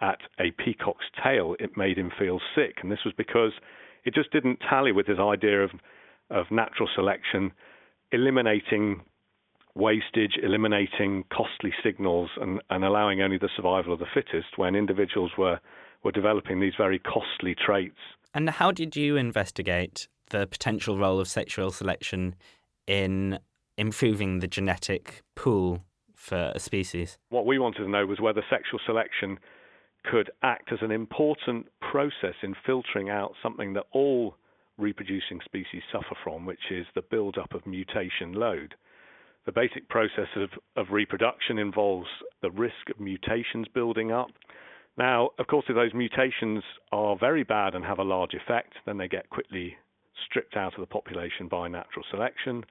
at 0.00 0.18
a 0.38 0.50
peacock's 0.62 1.06
tail, 1.22 1.56
it 1.58 1.76
made 1.76 1.98
him 1.98 2.10
feel 2.18 2.40
sick. 2.54 2.78
And 2.82 2.90
this 2.90 3.04
was 3.04 3.14
because 3.16 3.52
it 4.04 4.14
just 4.14 4.32
didn't 4.32 4.60
tally 4.68 4.92
with 4.92 5.06
his 5.06 5.18
idea 5.18 5.62
of, 5.62 5.70
of 6.30 6.46
natural 6.50 6.88
selection 6.94 7.52
eliminating 8.12 9.00
wastage, 9.74 10.38
eliminating 10.42 11.24
costly 11.32 11.72
signals, 11.82 12.30
and, 12.40 12.60
and 12.70 12.84
allowing 12.84 13.22
only 13.22 13.38
the 13.38 13.48
survival 13.56 13.92
of 13.92 13.98
the 13.98 14.06
fittest 14.12 14.56
when 14.56 14.74
individuals 14.74 15.32
were, 15.38 15.58
were 16.04 16.12
developing 16.12 16.60
these 16.60 16.74
very 16.76 16.98
costly 16.98 17.54
traits. 17.54 17.98
And 18.34 18.50
how 18.50 18.70
did 18.72 18.96
you 18.96 19.16
investigate 19.16 20.08
the 20.30 20.46
potential 20.46 20.98
role 20.98 21.20
of 21.20 21.28
sexual 21.28 21.70
selection 21.70 22.34
in 22.86 23.38
improving 23.76 24.40
the 24.40 24.46
genetic 24.46 25.22
pool 25.34 25.82
for 26.14 26.52
a 26.54 26.58
species? 26.58 27.18
What 27.30 27.46
we 27.46 27.58
wanted 27.58 27.84
to 27.84 27.88
know 27.88 28.06
was 28.06 28.20
whether 28.20 28.42
sexual 28.50 28.80
selection 28.84 29.38
could 30.04 30.30
act 30.42 30.72
as 30.72 30.80
an 30.82 30.90
important 30.90 31.66
process 31.80 32.34
in 32.42 32.54
filtering 32.66 33.08
out 33.08 33.34
something 33.42 33.72
that 33.74 33.84
all 33.92 34.36
reproducing 34.78 35.40
species 35.44 35.82
suffer 35.92 36.16
from, 36.24 36.44
which 36.44 36.70
is 36.70 36.86
the 36.94 37.02
build-up 37.02 37.54
of 37.54 37.66
mutation 37.66 38.32
load. 38.32 38.74
The 39.44 39.52
basic 39.52 39.88
process 39.88 40.28
of, 40.36 40.50
of 40.76 40.92
reproduction 40.92 41.58
involves 41.58 42.08
the 42.42 42.50
risk 42.50 42.90
of 42.90 43.00
mutations 43.00 43.66
building 43.74 44.12
up. 44.12 44.30
Now, 44.96 45.30
of 45.38 45.46
course, 45.46 45.64
if 45.68 45.74
those 45.74 45.94
mutations 45.94 46.62
are 46.92 47.16
very 47.18 47.42
bad 47.42 47.74
and 47.74 47.84
have 47.84 47.98
a 47.98 48.04
large 48.04 48.34
effect, 48.34 48.74
then 48.86 48.98
they 48.98 49.08
get 49.08 49.30
quickly 49.30 49.76
stripped 50.26 50.56
out 50.56 50.74
of 50.74 50.80
the 50.80 50.86
population 50.86 51.48
by 51.48 51.66
natural 51.68 52.04
selection. 52.10 52.64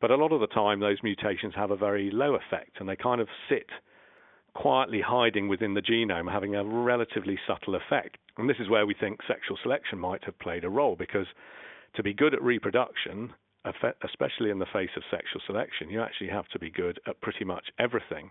But 0.00 0.10
a 0.10 0.16
lot 0.16 0.32
of 0.32 0.40
the 0.40 0.48
time, 0.48 0.80
those 0.80 1.02
mutations 1.02 1.54
have 1.54 1.70
a 1.70 1.76
very 1.76 2.10
low 2.10 2.34
effect 2.34 2.78
and 2.78 2.88
they 2.88 2.96
kind 2.96 3.20
of 3.20 3.28
sit 3.48 3.66
quietly 4.54 5.00
hiding 5.00 5.48
within 5.48 5.74
the 5.74 5.82
genome, 5.82 6.30
having 6.30 6.56
a 6.56 6.64
relatively 6.64 7.38
subtle 7.46 7.74
effect. 7.74 8.18
And 8.36 8.50
this 8.50 8.56
is 8.60 8.68
where 8.68 8.86
we 8.86 8.94
think 8.94 9.20
sexual 9.26 9.56
selection 9.62 9.98
might 9.98 10.24
have 10.24 10.38
played 10.38 10.64
a 10.64 10.68
role 10.68 10.96
because 10.96 11.26
to 11.94 12.02
be 12.02 12.12
good 12.12 12.34
at 12.34 12.42
reproduction, 12.42 13.32
especially 14.02 14.50
in 14.50 14.58
the 14.58 14.66
face 14.72 14.90
of 14.96 15.02
sexual 15.10 15.40
selection, 15.46 15.90
you 15.90 16.02
actually 16.02 16.28
have 16.28 16.48
to 16.48 16.58
be 16.58 16.70
good 16.70 17.00
at 17.06 17.20
pretty 17.20 17.44
much 17.44 17.64
everything. 17.78 18.30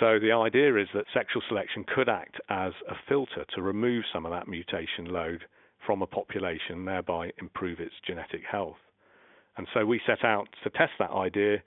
So 0.00 0.18
the 0.18 0.32
idea 0.32 0.76
is 0.76 0.88
that 0.94 1.04
sexual 1.12 1.42
selection 1.48 1.84
could 1.84 2.08
act 2.08 2.40
as 2.48 2.72
a 2.88 2.94
filter 3.08 3.44
to 3.54 3.62
remove 3.62 4.04
some 4.12 4.24
of 4.24 4.32
that 4.32 4.48
mutation 4.48 5.06
load 5.06 5.44
from 5.86 6.02
a 6.02 6.06
population, 6.06 6.84
thereby 6.84 7.30
improve 7.38 7.80
its 7.80 7.94
genetic 8.06 8.42
health. 8.50 8.78
And 9.56 9.68
so 9.72 9.84
we 9.84 10.00
set 10.06 10.24
out 10.24 10.48
to 10.64 10.70
test 10.70 10.92
that 10.98 11.10
idea 11.10 11.62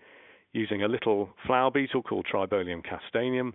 using 0.51 0.83
a 0.83 0.87
little 0.87 1.29
flower 1.45 1.71
beetle 1.71 2.01
called 2.01 2.25
Tribolium 2.25 2.83
castaneum. 2.83 3.53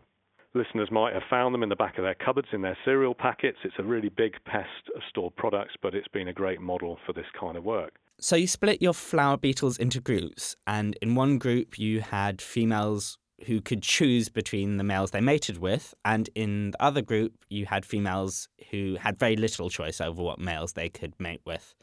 Listeners 0.54 0.90
might 0.90 1.14
have 1.14 1.22
found 1.28 1.54
them 1.54 1.62
in 1.62 1.68
the 1.68 1.76
back 1.76 1.99
of 1.99 2.04
their 2.04 2.14
cupboards 2.14 2.49
in 2.52 2.62
their 2.62 2.78
cereal 2.84 3.14
packets. 3.14 3.58
It's 3.64 3.78
a 3.78 3.82
really 3.82 4.11
big 4.11 4.34
pest 4.44 4.90
of 4.94 5.02
stored 5.08 5.34
products, 5.37 5.75
but 5.82 5.94
it's 5.94 6.08
been 6.08 6.28
a 6.28 6.32
great 6.32 6.61
model 6.61 6.99
for 7.06 7.12
this 7.12 7.26
kind 7.38 7.56
of 7.56 7.64
work. 7.64 7.94
So 8.21 8.37
you 8.37 8.47
split 8.47 8.81
your 8.81 8.95
flower 8.95 9.37
beetles 9.37 9.78
into 9.78 10.00
groups, 10.00 10.54
and 10.66 10.97
in 11.02 11.14
one 11.14 11.38
group 11.38 11.78
you 11.78 12.00
had 12.00 12.40
females 12.40 13.19
who 13.47 13.61
could 13.61 13.83
choose 13.83 14.28
between 14.28 14.76
the 14.76 14.85
males 14.85 15.11
they 15.11 15.21
mated 15.21 15.59
with, 15.59 15.95
and 16.04 16.31
in 16.35 16.71
the 16.71 16.83
other 16.83 17.02
group 17.02 17.33
you 17.49 17.66
had 17.66 17.85
females 17.85 18.49
who 18.71 18.97
had 19.00 19.19
very 19.19 19.37
little 19.37 19.69
choice 19.69 20.00
over 20.00 20.23
what 20.23 20.38
males 20.38 20.75
they 20.75 20.88
could 20.88 21.14
mate 21.19 21.40
with. 21.45 21.75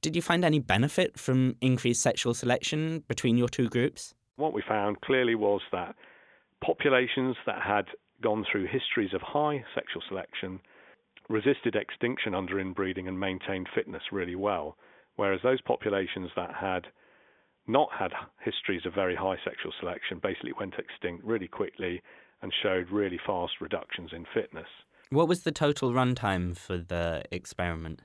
Did 0.00 0.16
you 0.16 0.22
find 0.22 0.44
any 0.44 0.58
benefit 0.58 1.18
from 1.18 1.56
increased 1.60 2.02
sexual 2.02 2.34
selection 2.34 3.04
between 3.08 3.36
your 3.36 3.48
two 3.48 3.68
groups? 3.68 4.14
What 4.36 4.52
we 4.52 4.62
found 4.66 5.00
clearly 5.00 5.34
was 5.34 5.60
that 5.70 5.94
populations 6.64 7.36
that 7.46 7.62
had 7.62 7.86
gone 8.22 8.44
through 8.50 8.66
histories 8.66 9.12
of 9.14 9.20
high 9.20 9.64
sexual 9.74 10.02
selection 10.08 10.60
resisted 11.28 11.76
extinction 11.76 12.34
under 12.34 12.58
inbreeding 12.60 13.08
and 13.08 13.18
maintained 13.18 13.68
fitness 13.74 14.02
really 14.10 14.34
well, 14.36 14.76
whereas 15.16 15.40
those 15.42 15.60
populations 15.60 16.30
that 16.36 16.54
had 16.54 16.86
not 17.66 17.88
had 17.96 18.12
histories 18.44 18.84
of 18.86 18.94
very 18.94 19.14
high 19.14 19.36
sexual 19.44 19.72
selection 19.78 20.20
basically 20.22 20.52
went 20.58 20.74
extinct 20.78 21.24
really 21.24 21.48
quickly 21.48 22.02
and 22.42 22.52
showed 22.62 22.90
really 22.90 23.20
fast 23.24 23.52
reductions 23.60 24.10
in 24.12 24.26
fitness. 24.34 24.66
What 25.10 25.28
was 25.28 25.42
the 25.42 25.52
total 25.52 25.92
runtime 25.92 26.56
for 26.56 26.78
the 26.78 27.22
experiment? 27.30 28.00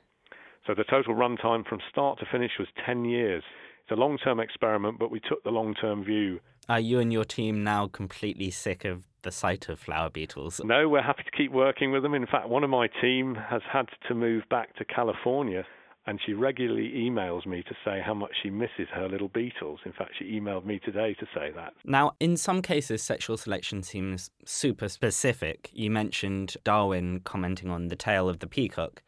So 0.67 0.73
the 0.75 0.83
total 0.83 1.15
runtime 1.15 1.65
from 1.65 1.79
start 1.89 2.19
to 2.19 2.25
finish 2.31 2.51
was 2.59 2.67
10 2.85 3.05
years. 3.05 3.43
It's 3.83 3.91
a 3.91 3.95
long 3.95 4.17
term 4.17 4.39
experiment, 4.39 4.99
but 4.99 5.09
we 5.09 5.21
took 5.21 5.43
the 5.43 5.49
long 5.49 5.73
term 5.73 6.03
view. 6.03 6.39
Are 6.69 6.79
you 6.79 6.99
and 6.99 7.13
your 7.13 7.23
team 7.23 7.63
now 7.63 7.87
completely 7.87 8.51
sick 8.51 8.83
of 8.83 9.05
the 9.21 9.31
sight 9.31 9.69
of 9.69 9.79
flower 9.79 10.09
beetles? 10.09 10.59
No, 10.63 10.89
we're 10.89 11.01
happy 11.01 11.23
to 11.23 11.31
keep 11.31 11.53
working 11.53 11.93
with 11.93 12.03
them. 12.03 12.13
In 12.13 12.27
fact, 12.27 12.49
one 12.49 12.65
of 12.65 12.69
my 12.69 12.87
team 13.01 13.35
has 13.35 13.61
had 13.71 13.87
to 14.09 14.13
move 14.13 14.43
back 14.49 14.75
to 14.75 14.85
California 14.85 15.63
and 16.07 16.19
she 16.25 16.33
regularly 16.33 16.93
emails 16.95 17.45
me 17.45 17.61
to 17.63 17.75
say 17.83 18.01
how 18.03 18.13
much 18.13 18.31
she 18.41 18.49
misses 18.49 18.87
her 18.93 19.09
little 19.09 19.27
beetles. 19.27 19.81
In 19.85 19.91
fact, 19.91 20.13
she 20.17 20.39
emailed 20.39 20.65
me 20.65 20.79
today 20.79 21.13
to 21.15 21.25
say 21.35 21.51
that. 21.53 21.73
Now, 21.83 22.13
in 22.21 22.37
some 22.37 22.61
cases, 22.61 23.03
sexual 23.03 23.35
selection 23.35 23.83
seems 23.83 24.31
super 24.45 24.87
specific. 24.87 25.69
You 25.73 25.91
mentioned 25.91 26.55
Darwin 26.63 27.19
commenting 27.19 27.69
on 27.69 27.89
the 27.89 27.97
tail 27.97 28.29
of 28.29 28.39
the 28.39 28.47
peacock. 28.47 29.03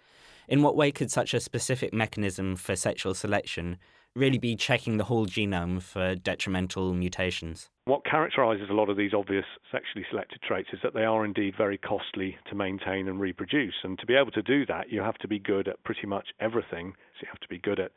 In 0.49 0.61
what 0.61 0.75
way 0.75 0.91
could 0.91 1.09
such 1.09 1.33
a 1.33 1.39
specific 1.39 1.93
mechanism 1.93 2.57
for 2.57 2.75
sexual 2.75 3.13
selection 3.13 3.77
really 4.13 4.37
be 4.37 4.57
checking 4.57 4.97
the 4.97 5.05
whole 5.05 5.25
genome 5.25 5.81
for 5.81 6.15
detrimental 6.15 6.93
mutations? 6.93 7.69
What 7.89 8.05
characterizes 8.05 8.69
a 8.69 8.73
lot 8.73 8.91
of 8.91 8.97
these 8.97 9.15
obvious 9.15 9.45
sexually 9.71 10.05
selected 10.11 10.43
traits 10.43 10.69
is 10.71 10.79
that 10.83 10.93
they 10.93 11.05
are 11.05 11.25
indeed 11.25 11.55
very 11.57 11.79
costly 11.79 12.37
to 12.47 12.53
maintain 12.53 13.07
and 13.07 13.19
reproduce. 13.19 13.73
And 13.83 13.97
to 13.97 14.05
be 14.05 14.13
able 14.13 14.29
to 14.33 14.43
do 14.43 14.63
that, 14.67 14.91
you 14.91 15.01
have 15.01 15.17
to 15.17 15.27
be 15.27 15.39
good 15.39 15.67
at 15.67 15.83
pretty 15.83 16.05
much 16.05 16.27
everything. 16.39 16.93
So 17.15 17.23
you 17.23 17.29
have 17.29 17.39
to 17.39 17.47
be 17.47 17.57
good 17.57 17.79
at 17.79 17.91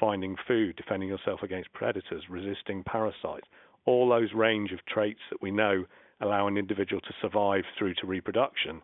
finding 0.00 0.34
food, 0.48 0.74
defending 0.74 1.08
yourself 1.08 1.44
against 1.44 1.72
predators, 1.72 2.24
resisting 2.28 2.82
parasites, 2.82 3.46
all 3.84 4.08
those 4.08 4.32
range 4.34 4.72
of 4.72 4.84
traits 4.86 5.20
that 5.30 5.40
we 5.40 5.52
know 5.52 5.84
allow 6.20 6.48
an 6.48 6.58
individual 6.58 7.00
to 7.02 7.14
survive 7.22 7.62
through 7.78 7.94
to 8.00 8.06
reproduction. 8.08 8.82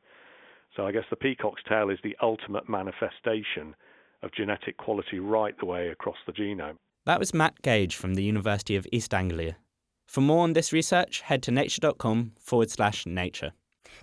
So 0.76 0.86
I 0.86 0.92
guess 0.92 1.06
the 1.10 1.16
peacock's 1.16 1.64
tail 1.68 1.90
is 1.90 1.98
the 2.04 2.16
ultimate 2.22 2.68
manifestation 2.68 3.74
of 4.22 4.30
genetic 4.32 4.76
quality 4.76 5.18
right 5.18 5.58
the 5.58 5.66
way 5.66 5.88
across 5.88 6.18
the 6.24 6.32
genome. 6.32 6.76
That 7.04 7.18
was 7.18 7.34
Matt 7.34 7.62
Gage 7.62 7.96
from 7.96 8.14
the 8.14 8.22
University 8.22 8.76
of 8.76 8.86
East 8.92 9.12
Anglia. 9.12 9.56
For 10.06 10.20
more 10.20 10.42
on 10.42 10.52
this 10.52 10.72
research, 10.72 11.22
head 11.22 11.42
to 11.44 11.50
nature.com 11.50 12.32
forward 12.38 12.70
slash 12.70 13.06
nature. 13.06 13.52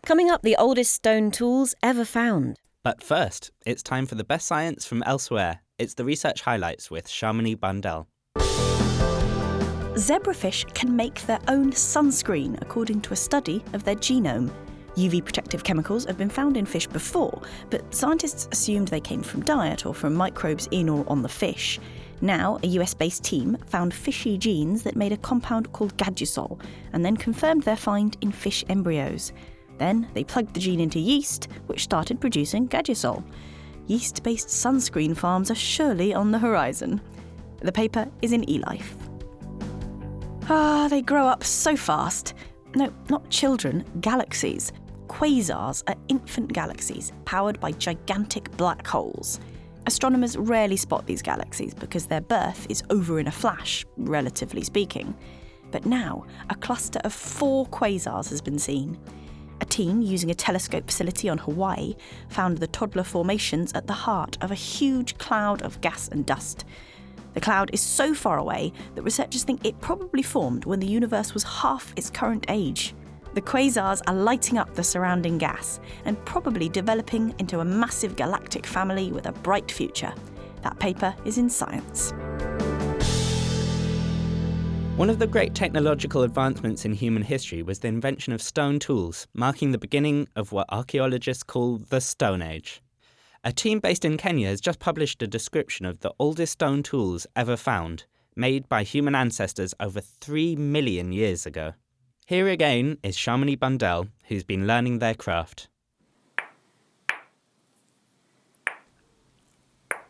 Coming 0.06 0.30
up, 0.30 0.42
the 0.42 0.56
oldest 0.56 0.94
stone 0.94 1.32
tools 1.32 1.76
ever 1.84 2.06
found. 2.06 2.58
But 2.84 3.04
first, 3.04 3.52
it's 3.66 3.84
time 3.84 4.06
for 4.06 4.16
the 4.16 4.24
best 4.24 4.48
science 4.48 4.86
from 4.86 5.04
elsewhere. 5.04 5.60
It's 5.78 5.94
the 5.96 6.06
research 6.06 6.42
highlights 6.42 6.90
with 6.90 7.08
Shamini 7.08 7.56
Bandel. 7.56 8.08
Zebrafish 9.96 10.74
can 10.74 10.96
make 10.96 11.22
their 11.26 11.40
own 11.50 11.72
sunscreen 11.74 12.60
according 12.62 13.02
to 13.02 13.14
a 13.14 13.18
study 13.18 13.64
of 13.74 13.84
their 13.84 13.96
genome. 13.96 14.50
UV 14.96 15.24
protective 15.24 15.64
chemicals 15.64 16.06
have 16.06 16.18
been 16.18 16.30
found 16.30 16.58
in 16.58 16.66
fish 16.66 16.88
before, 16.88 17.42
but 17.70 17.94
scientists 17.94 18.48
assumed 18.52 18.88
they 18.88 19.02
came 19.02 19.22
from 19.22 19.44
diet 19.44 19.86
or 19.86 19.94
from 19.94 20.14
microbes 20.14 20.68
in 20.72 20.90
or 20.90 21.04
on 21.08 21.22
the 21.22 21.30
fish. 21.30 21.80
Now, 22.22 22.60
a 22.64 22.68
US 22.68 22.94
based 22.94 23.24
team 23.24 23.58
found 23.68 23.94
fishy 23.94 24.38
genes 24.38 24.84
that 24.84 24.96
made 24.96 25.14
a 25.14 25.18
compound 25.18 25.72
called 25.72 25.96
gadusol 25.98 26.60
and 26.94 27.04
then 27.04 27.16
confirmed 27.16 27.64
their 27.64 27.76
find 27.76 28.18
in 28.22 28.32
fish 28.32 28.64
embryos. 28.70 29.32
Then 29.78 30.08
they 30.14 30.26
plugged 30.26 30.54
the 30.54 30.60
gene 30.60 30.82
into 30.82 31.00
yeast, 31.00 31.48
which 31.68 31.84
started 31.84 32.20
producing 32.20 32.68
gadusol. 32.68 33.24
Yeast 33.88 34.22
based 34.24 34.50
sunscreen 34.50 35.16
farms 35.16 35.50
are 35.50 35.56
surely 35.56 36.14
on 36.14 36.32
the 36.32 36.40
horizon. 36.40 37.02
The 37.62 37.72
paper 37.72 38.08
is 38.22 38.34
in 38.34 38.44
eLife. 38.44 38.94
Ah, 40.50 40.88
they 40.90 41.02
grow 41.02 41.28
up 41.28 41.44
so 41.44 41.76
fast. 41.76 42.34
No, 42.76 42.92
not 43.10 43.30
children, 43.30 43.86
galaxies. 44.02 44.74
Quasars 45.08 45.84
are 45.88 45.96
infant 46.08 46.54
galaxies 46.54 47.12
powered 47.26 47.60
by 47.60 47.72
gigantic 47.72 48.56
black 48.58 48.86
holes. 48.86 49.40
Astronomers 49.86 50.38
rarely 50.38 50.78
spot 50.78 51.06
these 51.06 51.22
galaxies 51.22 51.74
because 51.74 52.06
their 52.06 52.22
birth 52.22 52.68
is 52.70 52.84
over 52.90 53.20
in 53.20 53.28
a 53.28 53.32
flash, 53.32 53.86
relatively 53.98 54.64
speaking. 54.64 55.16
But 55.72 55.86
now, 55.86 56.26
a 56.50 56.56
cluster 56.56 57.00
of 57.04 57.14
four 57.14 57.66
quasars 57.68 58.30
has 58.30 58.42
been 58.42 58.60
seen. 58.60 58.98
A 59.62 59.66
team 59.66 60.02
using 60.02 60.32
a 60.32 60.36
telescope 60.36 60.86
facility 60.86 61.28
on 61.30 61.38
Hawaii 61.38 61.96
found 62.30 62.58
the 62.58 62.68
toddler 62.68 63.04
formations 63.04 63.74
at 63.74 63.88
the 63.88 63.94
heart 63.94 64.38
of 64.42 64.52
a 64.52 64.56
huge 64.56 65.18
cloud 65.18 65.62
of 65.62 65.82
gas 65.82 66.08
and 66.08 66.26
dust. 66.26 66.66
The 67.34 67.42
cloud 67.42 67.70
is 67.74 67.82
so 67.82 68.14
far 68.14 68.38
away 68.38 68.74
that 68.96 69.04
researchers 69.04 69.44
think 69.44 69.66
it 69.66 69.80
probably 69.80 70.24
formed 70.24 70.66
when 70.66 70.80
the 70.80 70.88
universe 70.88 71.34
was 71.34 71.44
half 71.44 71.94
its 71.96 72.10
current 72.10 72.46
age. 72.50 72.96
The 73.40 73.46
quasars 73.46 74.02
are 74.06 74.14
lighting 74.14 74.58
up 74.58 74.76
the 74.76 74.84
surrounding 74.84 75.38
gas 75.38 75.80
and 76.04 76.18
probably 76.26 76.68
developing 76.68 77.34
into 77.40 77.62
a 77.62 77.64
massive 77.64 78.18
galactic 78.18 78.66
family 78.66 79.14
with 79.14 79.28
a 79.28 79.32
bright 79.32 79.72
future. 79.72 80.14
That 80.62 80.78
paper 80.80 81.16
is 81.24 81.38
in 81.38 81.50
Science. 81.50 82.12
One 84.98 85.10
of 85.10 85.20
the 85.20 85.26
great 85.26 85.56
technological 85.56 86.24
advancements 86.24 86.84
in 86.84 86.92
human 86.92 87.24
history 87.24 87.64
was 87.64 87.80
the 87.80 87.88
invention 87.88 88.34
of 88.34 88.42
stone 88.42 88.78
tools, 88.78 89.26
marking 89.34 89.72
the 89.72 89.78
beginning 89.78 90.28
of 90.36 90.52
what 90.52 90.68
archaeologists 90.68 91.44
call 91.44 91.78
the 91.78 92.02
Stone 92.02 92.42
Age. 92.42 92.82
A 93.46 93.54
team 93.54 93.80
based 93.80 94.04
in 94.04 94.18
Kenya 94.18 94.50
has 94.50 94.60
just 94.60 94.80
published 94.80 95.22
a 95.22 95.28
description 95.28 95.86
of 95.86 96.02
the 96.02 96.12
oldest 96.20 96.52
stone 96.52 96.84
tools 96.84 97.26
ever 97.38 97.56
found. 97.56 98.04
made 98.36 98.68
by 98.68 98.84
human 98.84 99.16
ancestors 99.16 99.74
over 99.80 100.02
3 100.02 100.58
million 100.58 101.14
years 101.14 101.46
ago. 101.46 101.74
Here 102.30 102.48
again 102.48 103.00
is 103.02 103.18
Shamini 103.18 103.58
Bundell, 103.58 104.06
who's 104.26 104.44
been 104.44 104.68
learning 104.68 105.00
their 105.00 105.16
craft. 105.16 105.68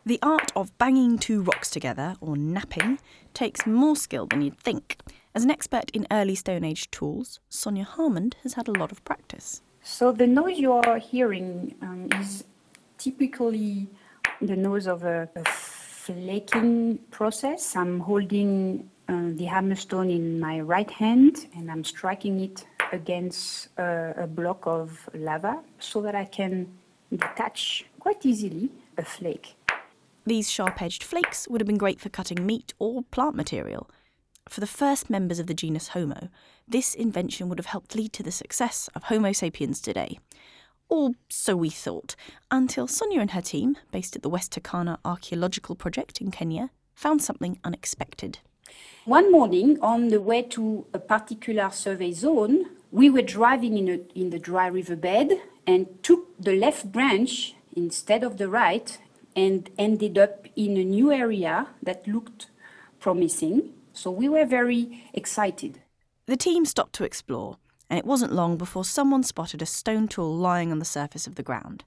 The 0.04 0.18
art 0.20 0.52
of 0.54 0.76
banging 0.76 1.16
two 1.16 1.40
rocks 1.40 1.70
together, 1.70 2.16
or 2.20 2.36
napping, 2.36 2.98
takes 3.32 3.66
more 3.66 3.96
skill 3.96 4.26
than 4.26 4.42
you'd 4.42 4.58
think. 4.58 4.98
As 5.34 5.44
an 5.44 5.50
expert 5.50 5.90
in 5.94 6.06
early 6.10 6.34
Stone 6.34 6.62
Age 6.62 6.90
tools, 6.90 7.40
Sonia 7.48 7.84
Harmond 7.84 8.36
has 8.42 8.52
had 8.52 8.68
a 8.68 8.72
lot 8.72 8.92
of 8.92 9.02
practice. 9.06 9.62
So 9.82 10.12
the 10.12 10.26
noise 10.26 10.58
you 10.58 10.72
are 10.72 10.98
hearing 10.98 11.74
um, 11.80 12.10
is 12.20 12.44
typically 12.98 13.88
the 14.42 14.56
noise 14.56 14.86
of 14.86 15.04
a, 15.04 15.26
a 15.34 15.44
flaking 15.46 16.98
process. 17.10 17.74
I'm 17.74 18.00
holding 18.00 18.90
uh, 19.10 19.30
the 19.34 19.46
hammerstone 19.46 20.08
in 20.14 20.38
my 20.38 20.60
right 20.60 20.90
hand 20.90 21.48
and 21.56 21.68
I'm 21.68 21.82
striking 21.82 22.40
it 22.40 22.64
against 22.92 23.68
uh, 23.76 24.12
a 24.16 24.26
block 24.26 24.66
of 24.66 25.08
lava 25.14 25.60
so 25.80 26.00
that 26.02 26.14
I 26.14 26.24
can 26.24 26.68
detach 27.10 27.86
quite 27.98 28.24
easily 28.24 28.70
a 28.96 29.04
flake. 29.04 29.56
These 30.24 30.48
sharp 30.48 30.80
edged 30.80 31.02
flakes 31.02 31.48
would 31.48 31.60
have 31.60 31.66
been 31.66 31.76
great 31.76 32.00
for 32.00 32.08
cutting 32.08 32.46
meat 32.46 32.72
or 32.78 33.02
plant 33.10 33.34
material. 33.34 33.90
For 34.48 34.60
the 34.60 34.66
first 34.66 35.10
members 35.10 35.40
of 35.40 35.48
the 35.48 35.54
genus 35.54 35.88
Homo, 35.88 36.28
this 36.68 36.94
invention 36.94 37.48
would 37.48 37.58
have 37.58 37.66
helped 37.66 37.96
lead 37.96 38.12
to 38.12 38.22
the 38.22 38.30
success 38.30 38.88
of 38.94 39.04
Homo 39.04 39.32
sapiens 39.32 39.80
today. 39.80 40.20
Or 40.88 41.12
so 41.28 41.56
we 41.56 41.70
thought, 41.70 42.14
until 42.50 42.86
Sonia 42.86 43.20
and 43.20 43.30
her 43.32 43.42
team, 43.42 43.76
based 43.90 44.14
at 44.14 44.22
the 44.22 44.28
West 44.28 44.52
Turkana 44.52 44.98
Archaeological 45.04 45.74
Project 45.74 46.20
in 46.20 46.30
Kenya, 46.30 46.70
found 46.94 47.22
something 47.22 47.58
unexpected. 47.64 48.38
One 49.10 49.32
morning, 49.32 49.76
on 49.82 50.06
the 50.06 50.20
way 50.20 50.42
to 50.54 50.86
a 50.94 51.00
particular 51.00 51.70
survey 51.72 52.12
zone, 52.12 52.66
we 52.92 53.10
were 53.10 53.22
driving 53.22 53.76
in, 53.76 53.88
a, 53.88 53.98
in 54.16 54.30
the 54.30 54.38
dry 54.38 54.68
riverbed 54.68 55.32
and 55.66 55.88
took 56.04 56.40
the 56.40 56.54
left 56.56 56.92
branch 56.92 57.56
instead 57.74 58.22
of 58.22 58.36
the 58.36 58.48
right 58.48 58.96
and 59.34 59.68
ended 59.76 60.16
up 60.16 60.46
in 60.54 60.76
a 60.76 60.84
new 60.84 61.10
area 61.10 61.66
that 61.82 62.06
looked 62.06 62.50
promising. 63.00 63.72
So 63.92 64.12
we 64.12 64.28
were 64.28 64.44
very 64.44 65.02
excited. 65.12 65.80
The 66.26 66.36
team 66.36 66.64
stopped 66.64 66.92
to 66.92 67.04
explore, 67.04 67.56
and 67.88 67.98
it 67.98 68.06
wasn't 68.06 68.32
long 68.32 68.56
before 68.56 68.84
someone 68.84 69.24
spotted 69.24 69.60
a 69.60 69.66
stone 69.66 70.06
tool 70.06 70.36
lying 70.36 70.70
on 70.70 70.78
the 70.78 70.84
surface 70.84 71.26
of 71.26 71.34
the 71.34 71.42
ground. 71.42 71.82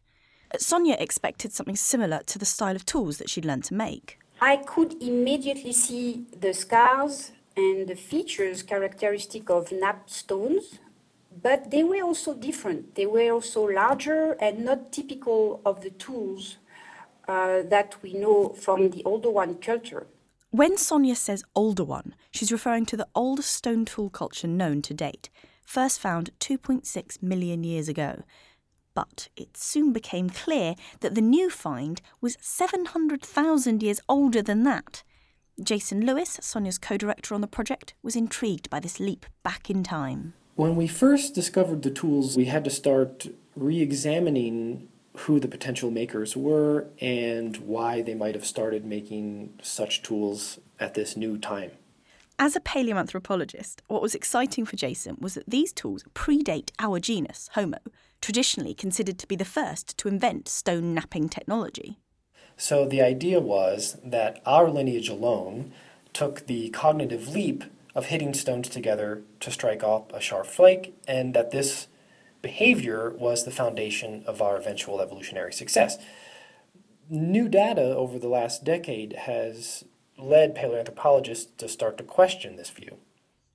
Sonia 0.57 0.97
expected 0.99 1.53
something 1.53 1.77
similar 1.77 2.19
to 2.25 2.37
the 2.37 2.45
style 2.45 2.75
of 2.75 2.83
tools 2.83 3.17
that 3.19 3.29
she'd 3.29 3.45
learned 3.45 3.63
to 3.63 3.73
make. 3.73 4.19
I 4.41 4.57
could 4.57 5.01
immediately 5.01 5.73
see 5.73 6.25
the 6.37 6.53
scars 6.53 7.31
and 7.55 7.87
the 7.87 7.95
features 7.95 8.63
characteristic 8.63 9.49
of 9.49 9.71
knapped 9.71 10.09
stones, 10.09 10.79
but 11.41 11.71
they 11.71 11.83
were 11.83 12.03
also 12.03 12.33
different. 12.33 12.95
They 12.95 13.05
were 13.05 13.31
also 13.31 13.63
larger 13.63 14.33
and 14.33 14.65
not 14.65 14.91
typical 14.91 15.61
of 15.65 15.81
the 15.81 15.91
tools 15.91 16.57
uh, 17.27 17.61
that 17.63 17.95
we 18.01 18.13
know 18.13 18.49
from 18.49 18.89
the 18.89 19.03
older 19.05 19.29
one 19.29 19.55
culture. 19.55 20.07
When 20.51 20.77
Sonia 20.77 21.15
says 21.15 21.43
older 21.55 21.83
one, 21.83 22.13
she's 22.29 22.51
referring 22.51 22.85
to 22.87 22.97
the 22.97 23.07
oldest 23.15 23.51
stone 23.51 23.85
tool 23.85 24.09
culture 24.09 24.47
known 24.47 24.81
to 24.83 24.93
date, 24.93 25.29
first 25.65 25.99
found 25.99 26.29
2.6 26.39 27.23
million 27.23 27.63
years 27.63 27.87
ago. 27.87 28.23
But 28.93 29.29
it 29.35 29.57
soon 29.57 29.91
became 29.91 30.29
clear 30.29 30.75
that 30.99 31.15
the 31.15 31.21
new 31.21 31.49
find 31.49 32.01
was 32.21 32.37
700,000 32.41 33.81
years 33.81 33.99
older 34.07 34.41
than 34.41 34.63
that. 34.63 35.03
Jason 35.61 36.05
Lewis, 36.05 36.39
Sonia's 36.41 36.77
co 36.77 36.97
director 36.97 37.35
on 37.35 37.41
the 37.41 37.47
project, 37.47 37.93
was 38.01 38.15
intrigued 38.15 38.69
by 38.69 38.79
this 38.79 38.99
leap 38.99 39.25
back 39.43 39.69
in 39.69 39.83
time. 39.83 40.33
When 40.55 40.75
we 40.75 40.87
first 40.87 41.33
discovered 41.33 41.81
the 41.81 41.89
tools, 41.91 42.37
we 42.37 42.45
had 42.45 42.63
to 42.63 42.69
start 42.69 43.27
re 43.55 43.81
examining 43.81 44.89
who 45.17 45.39
the 45.39 45.47
potential 45.47 45.91
makers 45.91 46.35
were 46.35 46.87
and 46.99 47.57
why 47.57 48.01
they 48.01 48.15
might 48.15 48.35
have 48.35 48.45
started 48.45 48.83
making 48.83 49.53
such 49.61 50.01
tools 50.01 50.59
at 50.79 50.95
this 50.95 51.15
new 51.15 51.37
time. 51.37 51.71
As 52.45 52.57
a 52.57 52.59
paleoanthropologist, 52.59 53.75
what 53.87 54.01
was 54.01 54.13
exciting 54.13 54.65
for 54.65 54.75
Jason 54.75 55.15
was 55.17 55.35
that 55.35 55.49
these 55.49 55.71
tools 55.71 56.03
predate 56.13 56.71
our 56.77 56.99
genus, 56.99 57.49
Homo, 57.53 57.77
traditionally 58.19 58.73
considered 58.73 59.17
to 59.19 59.27
be 59.27 59.37
the 59.37 59.45
first 59.45 59.97
to 59.99 60.09
invent 60.09 60.49
stone 60.49 60.93
napping 60.93 61.29
technology. 61.29 61.99
So 62.57 62.85
the 62.85 63.01
idea 63.01 63.39
was 63.39 63.97
that 64.03 64.41
our 64.45 64.69
lineage 64.69 65.07
alone 65.07 65.71
took 66.11 66.45
the 66.47 66.69
cognitive 66.71 67.29
leap 67.29 67.63
of 67.95 68.07
hitting 68.07 68.33
stones 68.33 68.67
together 68.67 69.21
to 69.39 69.49
strike 69.49 69.81
off 69.81 70.11
a 70.11 70.19
sharp 70.19 70.47
flake, 70.47 70.93
and 71.07 71.33
that 71.33 71.51
this 71.51 71.87
behavior 72.41 73.11
was 73.11 73.45
the 73.45 73.51
foundation 73.51 74.21
of 74.27 74.41
our 74.41 74.57
eventual 74.57 74.99
evolutionary 74.99 75.53
success. 75.53 75.97
New 77.09 77.47
data 77.47 77.95
over 77.95 78.19
the 78.19 78.27
last 78.27 78.65
decade 78.65 79.13
has 79.13 79.85
led 80.17 80.55
paleoanthropologists 80.55 81.57
to 81.57 81.67
start 81.67 81.97
to 81.97 82.03
question 82.03 82.55
this 82.55 82.69
view. 82.69 82.97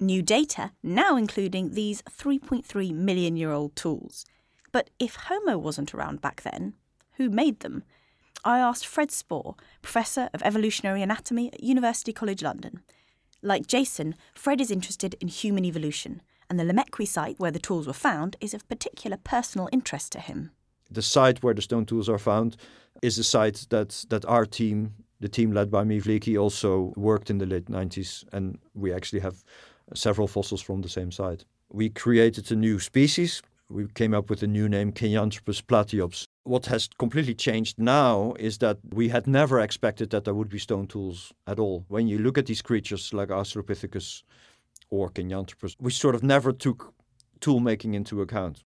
New 0.00 0.22
data 0.22 0.72
now 0.82 1.16
including 1.16 1.74
these 1.74 2.02
3.3 2.02 2.92
million 2.92 3.36
year 3.36 3.50
old 3.50 3.74
tools. 3.74 4.24
But 4.70 4.90
if 4.98 5.14
Homo 5.14 5.58
wasn't 5.58 5.94
around 5.94 6.20
back 6.20 6.42
then, 6.42 6.74
who 7.16 7.30
made 7.30 7.60
them? 7.60 7.84
I 8.44 8.58
asked 8.58 8.86
Fred 8.86 9.10
Spohr, 9.10 9.56
Professor 9.82 10.30
of 10.32 10.42
Evolutionary 10.42 11.02
Anatomy 11.02 11.52
at 11.52 11.62
University 11.62 12.12
College 12.12 12.42
London. 12.42 12.82
Like 13.42 13.66
Jason, 13.66 14.14
Fred 14.34 14.60
is 14.60 14.70
interested 14.70 15.14
in 15.20 15.28
human 15.28 15.64
evolution 15.64 16.22
and 16.48 16.58
the 16.58 16.64
Lomekwi 16.64 17.06
site 17.06 17.38
where 17.38 17.50
the 17.50 17.58
tools 17.58 17.86
were 17.86 17.92
found 17.92 18.36
is 18.40 18.54
of 18.54 18.68
particular 18.68 19.16
personal 19.16 19.68
interest 19.72 20.12
to 20.12 20.20
him. 20.20 20.50
The 20.90 21.02
site 21.02 21.42
where 21.42 21.54
the 21.54 21.62
stone 21.62 21.84
tools 21.84 22.08
are 22.08 22.18
found 22.18 22.56
is 23.02 23.16
the 23.16 23.24
site 23.24 23.66
that, 23.70 24.04
that 24.08 24.24
our 24.24 24.46
team, 24.46 24.94
the 25.20 25.28
team 25.28 25.52
led 25.52 25.70
by 25.70 25.84
Mivliki, 25.84 26.40
also 26.40 26.92
worked 26.96 27.30
in 27.30 27.38
the 27.38 27.46
late 27.46 27.66
90s, 27.66 28.24
and 28.32 28.58
we 28.74 28.92
actually 28.92 29.20
have 29.20 29.44
several 29.94 30.28
fossils 30.28 30.62
from 30.62 30.82
the 30.82 30.88
same 30.88 31.10
site. 31.10 31.44
We 31.70 31.90
created 31.90 32.50
a 32.50 32.56
new 32.56 32.78
species. 32.78 33.42
We 33.68 33.86
came 33.88 34.14
up 34.14 34.30
with 34.30 34.42
a 34.42 34.46
new 34.46 34.68
name, 34.68 34.92
Kenyanthropus 34.92 35.62
platyops. 35.62 36.24
What 36.44 36.66
has 36.66 36.88
completely 36.98 37.34
changed 37.34 37.78
now 37.78 38.34
is 38.38 38.58
that 38.58 38.78
we 38.94 39.08
had 39.08 39.26
never 39.26 39.60
expected 39.60 40.10
that 40.10 40.24
there 40.24 40.34
would 40.34 40.48
be 40.48 40.58
stone 40.58 40.86
tools 40.86 41.32
at 41.46 41.58
all. 41.58 41.84
When 41.88 42.08
you 42.08 42.18
look 42.18 42.38
at 42.38 42.46
these 42.46 42.62
creatures 42.62 43.12
like 43.12 43.28
Australopithecus, 43.28 44.22
or 44.90 45.10
Kenyanthropus. 45.10 45.76
We 45.78 45.90
sort 45.90 46.14
of 46.14 46.22
never 46.22 46.52
took 46.52 46.94
tool 47.40 47.60
making 47.60 47.94
into 47.94 48.20
account. 48.20 48.64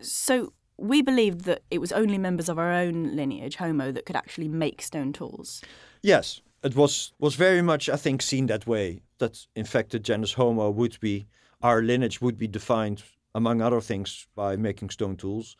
So 0.00 0.52
we 0.78 1.02
believed 1.02 1.42
that 1.42 1.62
it 1.70 1.80
was 1.80 1.92
only 1.92 2.18
members 2.18 2.48
of 2.48 2.58
our 2.58 2.72
own 2.72 3.16
lineage, 3.16 3.56
Homo, 3.56 3.92
that 3.92 4.06
could 4.06 4.16
actually 4.16 4.48
make 4.48 4.82
stone 4.82 5.12
tools. 5.12 5.62
Yes, 6.02 6.40
it 6.62 6.74
was 6.74 7.12
was 7.18 7.34
very 7.34 7.62
much, 7.62 7.88
I 7.88 7.96
think, 7.96 8.22
seen 8.22 8.46
that 8.46 8.66
way. 8.66 9.02
That 9.18 9.46
in 9.54 9.64
fact 9.64 9.90
the 9.90 9.98
genus 9.98 10.34
Homo 10.34 10.70
would 10.70 10.98
be 11.00 11.26
our 11.62 11.82
lineage 11.82 12.20
would 12.20 12.38
be 12.38 12.48
defined, 12.48 13.02
among 13.34 13.62
other 13.62 13.80
things, 13.80 14.26
by 14.34 14.56
making 14.56 14.90
stone 14.90 15.16
tools. 15.16 15.56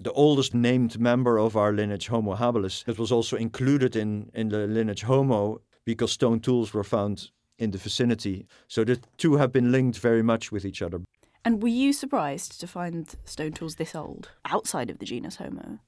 The 0.00 0.12
oldest 0.12 0.54
named 0.54 0.98
member 0.98 1.38
of 1.38 1.56
our 1.56 1.72
lineage, 1.72 2.08
Homo 2.08 2.34
habilis, 2.34 2.88
it 2.88 2.98
was 2.98 3.12
also 3.12 3.36
included 3.36 3.94
in, 3.96 4.30
in 4.34 4.48
the 4.48 4.66
lineage 4.66 5.02
Homo 5.02 5.60
because 5.84 6.12
stone 6.12 6.40
tools 6.40 6.72
were 6.72 6.84
found 6.84 7.30
in 7.58 7.70
the 7.70 7.78
vicinity. 7.78 8.46
So 8.66 8.84
the 8.84 8.98
two 9.18 9.36
have 9.36 9.52
been 9.52 9.70
linked 9.70 9.98
very 9.98 10.22
much 10.22 10.50
with 10.50 10.64
each 10.64 10.82
other. 10.82 11.00
And 11.44 11.62
were 11.62 11.68
you 11.68 11.92
surprised 11.92 12.60
to 12.60 12.66
find 12.66 13.14
stone 13.24 13.52
tools 13.52 13.76
this 13.76 13.94
old 13.94 14.30
outside 14.44 14.90
of 14.90 14.98
the 14.98 15.06
genus 15.06 15.36
Homo? 15.36 15.78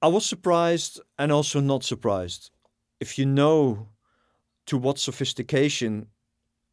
I 0.00 0.08
was 0.08 0.26
surprised 0.26 1.00
and 1.18 1.30
also 1.30 1.60
not 1.60 1.84
surprised. 1.84 2.50
If 2.98 3.18
you 3.18 3.26
know 3.26 3.88
to 4.66 4.78
what 4.78 4.98
sophistication 4.98 6.06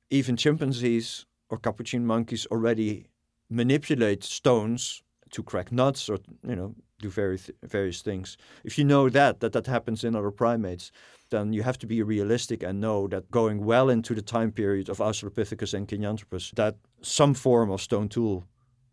even 0.09 0.37
chimpanzees 0.37 1.25
or 1.49 1.57
capuchin 1.57 2.05
monkeys 2.05 2.45
already 2.47 3.07
manipulate 3.49 4.23
stones 4.23 5.03
to 5.31 5.43
crack 5.43 5.71
nuts 5.71 6.09
or 6.09 6.17
you 6.47 6.55
know 6.55 6.75
do 6.99 7.09
various 7.09 7.49
various 7.63 8.01
things. 8.01 8.37
If 8.63 8.77
you 8.77 8.83
know 8.83 9.09
that 9.09 9.39
that 9.39 9.53
that 9.53 9.67
happens 9.67 10.03
in 10.03 10.15
other 10.15 10.31
primates, 10.31 10.91
then 11.29 11.53
you 11.53 11.63
have 11.63 11.77
to 11.79 11.87
be 11.87 12.03
realistic 12.03 12.63
and 12.63 12.81
know 12.81 13.07
that 13.07 13.31
going 13.31 13.63
well 13.63 13.89
into 13.89 14.13
the 14.13 14.21
time 14.21 14.51
period 14.51 14.89
of 14.89 14.97
Australopithecus 14.97 15.73
and 15.73 15.87
Kenyanthropus, 15.87 16.53
that 16.55 16.75
some 17.01 17.33
form 17.33 17.71
of 17.71 17.81
stone 17.81 18.09
tool 18.09 18.45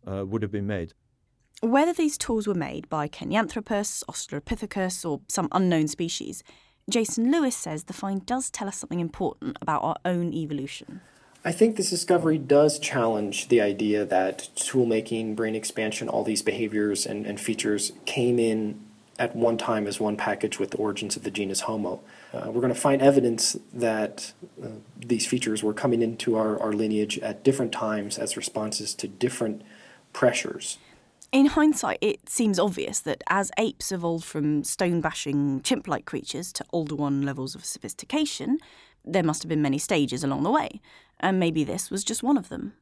uh, 0.05 0.25
would 0.25 0.41
have 0.41 0.51
been 0.51 0.67
made. 0.67 0.93
Whether 1.61 1.93
these 1.93 2.17
tools 2.17 2.47
were 2.47 2.53
made 2.53 2.87
by 2.87 3.07
Kenyanthropus, 3.07 4.03
Australopithecus, 4.05 5.09
or 5.09 5.21
some 5.27 5.47
unknown 5.51 5.87
species, 5.87 6.43
Jason 6.89 7.31
Lewis 7.31 7.55
says 7.55 7.85
the 7.85 7.93
find 7.93 8.25
does 8.25 8.49
tell 8.49 8.67
us 8.67 8.77
something 8.77 8.99
important 8.99 9.57
about 9.61 9.83
our 9.83 9.97
own 10.05 10.33
evolution. 10.33 11.01
I 11.43 11.51
think 11.51 11.75
this 11.75 11.89
discovery 11.89 12.37
does 12.37 12.77
challenge 12.79 13.47
the 13.47 13.61
idea 13.61 14.05
that 14.05 14.49
tool 14.55 14.85
making, 14.85 15.35
brain 15.35 15.55
expansion, 15.55 16.09
all 16.09 16.23
these 16.23 16.41
behaviors 16.41 17.05
and, 17.05 17.25
and 17.25 17.39
features 17.39 17.93
came 18.05 18.37
in 18.37 18.86
at 19.19 19.35
one 19.35 19.57
time 19.57 19.87
as 19.87 19.99
one 19.99 20.15
package 20.15 20.59
with 20.59 20.71
the 20.71 20.77
origins 20.77 21.15
of 21.15 21.23
the 21.23 21.31
genus 21.31 21.61
Homo. 21.61 22.01
Uh, 22.33 22.51
we're 22.51 22.61
going 22.61 22.73
to 22.73 22.79
find 22.79 23.01
evidence 23.01 23.57
that 23.73 24.33
uh, 24.63 24.67
these 24.97 25.25
features 25.25 25.63
were 25.63 25.73
coming 25.73 26.01
into 26.01 26.35
our, 26.35 26.59
our 26.61 26.73
lineage 26.73 27.17
at 27.19 27.43
different 27.43 27.71
times 27.71 28.17
as 28.17 28.37
responses 28.37 28.93
to 28.95 29.07
different 29.07 29.63
pressures. 30.13 30.77
In 31.31 31.47
hindsight, 31.47 31.97
it 31.99 32.29
seems 32.29 32.57
obvious 32.57 33.01
that 33.01 33.21
as 33.27 33.51
apes 33.57 33.91
evolved 33.91 34.23
from 34.23 34.63
stone 34.63 35.01
bashing 35.01 35.61
chimp 35.61 35.87
like 35.87 36.05
creatures 36.05 36.53
to 36.53 36.65
older 36.71 36.95
one 36.95 37.23
levels 37.23 37.53
of 37.53 37.65
sophistication, 37.65 38.59
there 39.03 39.23
must 39.23 39.43
have 39.43 39.49
been 39.49 39.61
many 39.61 39.77
stages 39.77 40.23
along 40.23 40.43
the 40.43 40.51
way, 40.51 40.81
and 41.19 41.39
maybe 41.39 41.63
this 41.63 41.91
was 41.91 42.03
just 42.03 42.23
one 42.23 42.37
of 42.37 42.49
them. 42.49 42.73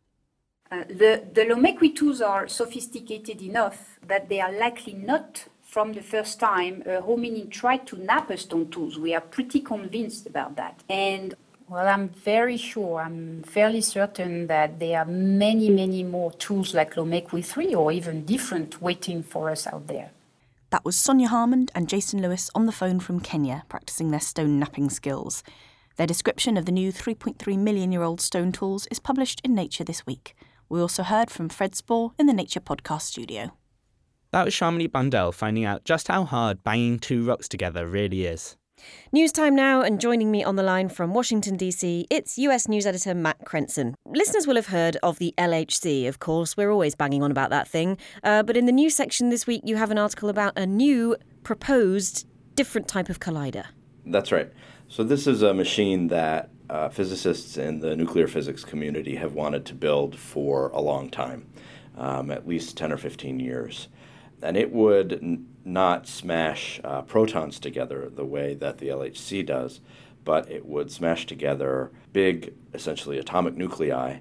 Uh, 0.72 0.84
the, 0.88 1.24
the 1.34 1.42
Lomekwi 1.42 2.22
are 2.22 2.48
sophisticated 2.48 3.42
enough 3.42 4.00
that 4.06 4.30
they 4.30 4.42
are 4.42 4.52
likely 4.52 4.94
not 4.94 5.46
from 5.76 5.92
the 5.92 6.02
first 6.02 6.40
time 6.40 6.82
uh, 6.88 6.92
a 6.92 7.02
hominin 7.02 7.50
tried 7.50 7.86
to 7.86 7.98
nap 7.98 8.30
a 8.30 8.38
stone 8.38 8.70
tooth. 8.70 8.96
We 8.96 9.14
are 9.14 9.20
pretty 9.20 9.60
convinced 9.60 10.26
about 10.26 10.56
that. 10.56 10.82
And 10.88 11.36
well, 11.68 11.86
I'm 11.86 12.08
very 12.08 12.56
sure, 12.56 13.02
I'm 13.02 13.44
fairly 13.44 13.82
certain 13.82 14.48
that 14.48 14.80
there 14.80 15.00
are 15.00 15.06
many, 15.44 15.70
many 15.70 16.02
more 16.02 16.32
tools 16.32 16.74
like 16.74 16.94
Lomekwi 16.96 17.44
3 17.44 17.76
or 17.76 17.92
even 17.92 18.24
different 18.24 18.82
waiting 18.82 19.22
for 19.22 19.50
us 19.50 19.68
out 19.68 19.88
there. 19.88 20.12
That 20.70 20.86
was 20.86 20.96
Sonia 20.96 21.28
Harmond 21.28 21.74
and 21.76 21.90
Jason 21.90 22.22
Lewis 22.22 22.50
on 22.56 22.68
the 22.68 22.78
phone 22.80 23.02
from 23.02 23.20
Kenya 23.20 23.66
practicing 23.68 24.12
their 24.12 24.22
stone 24.22 24.58
napping 24.58 24.90
skills. 24.90 25.44
Their 25.98 26.08
description 26.08 26.56
of 26.56 26.66
the 26.66 26.72
new 26.72 26.94
3.3 26.94 27.58
million 27.58 27.92
year 27.92 28.04
old 28.04 28.22
stone 28.22 28.54
tools 28.54 28.88
is 28.90 29.00
published 29.00 29.42
in 29.44 29.54
Nature 29.54 29.84
this 29.84 30.06
week. 30.06 30.38
We 30.70 30.80
also 30.80 31.04
heard 31.04 31.30
from 31.30 31.50
Fred 31.50 31.76
Spoor 31.76 32.14
in 32.18 32.28
the 32.28 32.34
Nature 32.34 32.62
podcast 32.62 33.02
studio. 33.02 33.52
That 34.36 34.44
was 34.44 34.54
Shamini 34.54 34.92
Bundell 34.92 35.32
finding 35.32 35.64
out 35.64 35.86
just 35.86 36.10
how 36.10 36.26
hard 36.26 36.62
banging 36.62 37.00
two 37.00 37.24
rocks 37.24 37.48
together 37.48 37.88
really 37.88 38.26
is. 38.26 38.58
News 39.14 39.32
time 39.32 39.56
now, 39.56 39.82
and 39.82 39.98
joining 39.98 40.30
me 40.30 40.44
on 40.44 40.58
the 40.58 40.62
line 40.62 40.90
from 40.90 41.14
Washington, 41.14 41.56
D.C., 41.56 42.06
it's 42.10 42.38
US 42.40 42.68
News 42.68 42.86
Editor 42.86 43.16
Matt 43.16 43.46
Krentzen. 43.46 43.94
Listeners 44.06 44.46
will 44.46 44.58
have 44.58 44.68
heard 44.68 44.98
of 45.02 45.20
the 45.20 45.34
LHC, 45.38 46.06
of 46.10 46.20
course. 46.20 46.58
We're 46.58 46.70
always 46.70 46.96
banging 46.96 47.24
on 47.24 47.32
about 47.32 47.50
that 47.52 47.66
thing. 47.66 47.98
Uh, 48.26 48.44
but 48.44 48.58
in 48.58 48.66
the 48.66 48.74
news 48.74 48.94
section 48.94 49.30
this 49.30 49.48
week, 49.48 49.62
you 49.64 49.78
have 49.78 49.90
an 49.90 49.98
article 49.98 50.28
about 50.28 50.52
a 50.58 50.66
new, 50.66 51.16
proposed, 51.44 52.28
different 52.56 52.90
type 52.90 53.08
of 53.08 53.22
collider. 53.22 53.68
That's 54.06 54.34
right. 54.34 54.52
So, 54.90 55.06
this 55.06 55.28
is 55.28 55.44
a 55.44 55.54
machine 55.54 56.10
that 56.10 56.50
uh, 56.70 56.90
physicists 56.90 57.56
in 57.56 57.80
the 57.80 57.96
nuclear 57.96 58.28
physics 58.28 58.66
community 58.66 59.16
have 59.16 59.32
wanted 59.32 59.66
to 59.68 59.74
build 59.74 60.20
for 60.20 60.72
a 60.72 60.82
long 60.82 61.10
time, 61.10 61.48
um, 61.98 62.30
at 62.32 62.46
least 62.46 62.76
10 62.76 62.92
or 62.92 62.98
15 62.98 63.40
years. 63.40 63.88
And 64.42 64.58
it 64.58 64.72
would 64.72 65.14
n- 65.14 65.48
not 65.64 66.08
smash 66.08 66.80
uh, 66.84 67.02
protons 67.02 67.60
together 67.60 68.10
the 68.14 68.26
way 68.26 68.54
that 68.56 68.78
the 68.78 68.90
LHC 68.90 69.46
does, 69.46 69.82
but 70.24 70.50
it 70.50 70.66
would 70.66 70.92
smash 70.92 71.26
together 71.26 71.92
big, 72.14 72.54
essentially 72.74 73.18
atomic 73.18 73.56
nuclei 73.56 74.18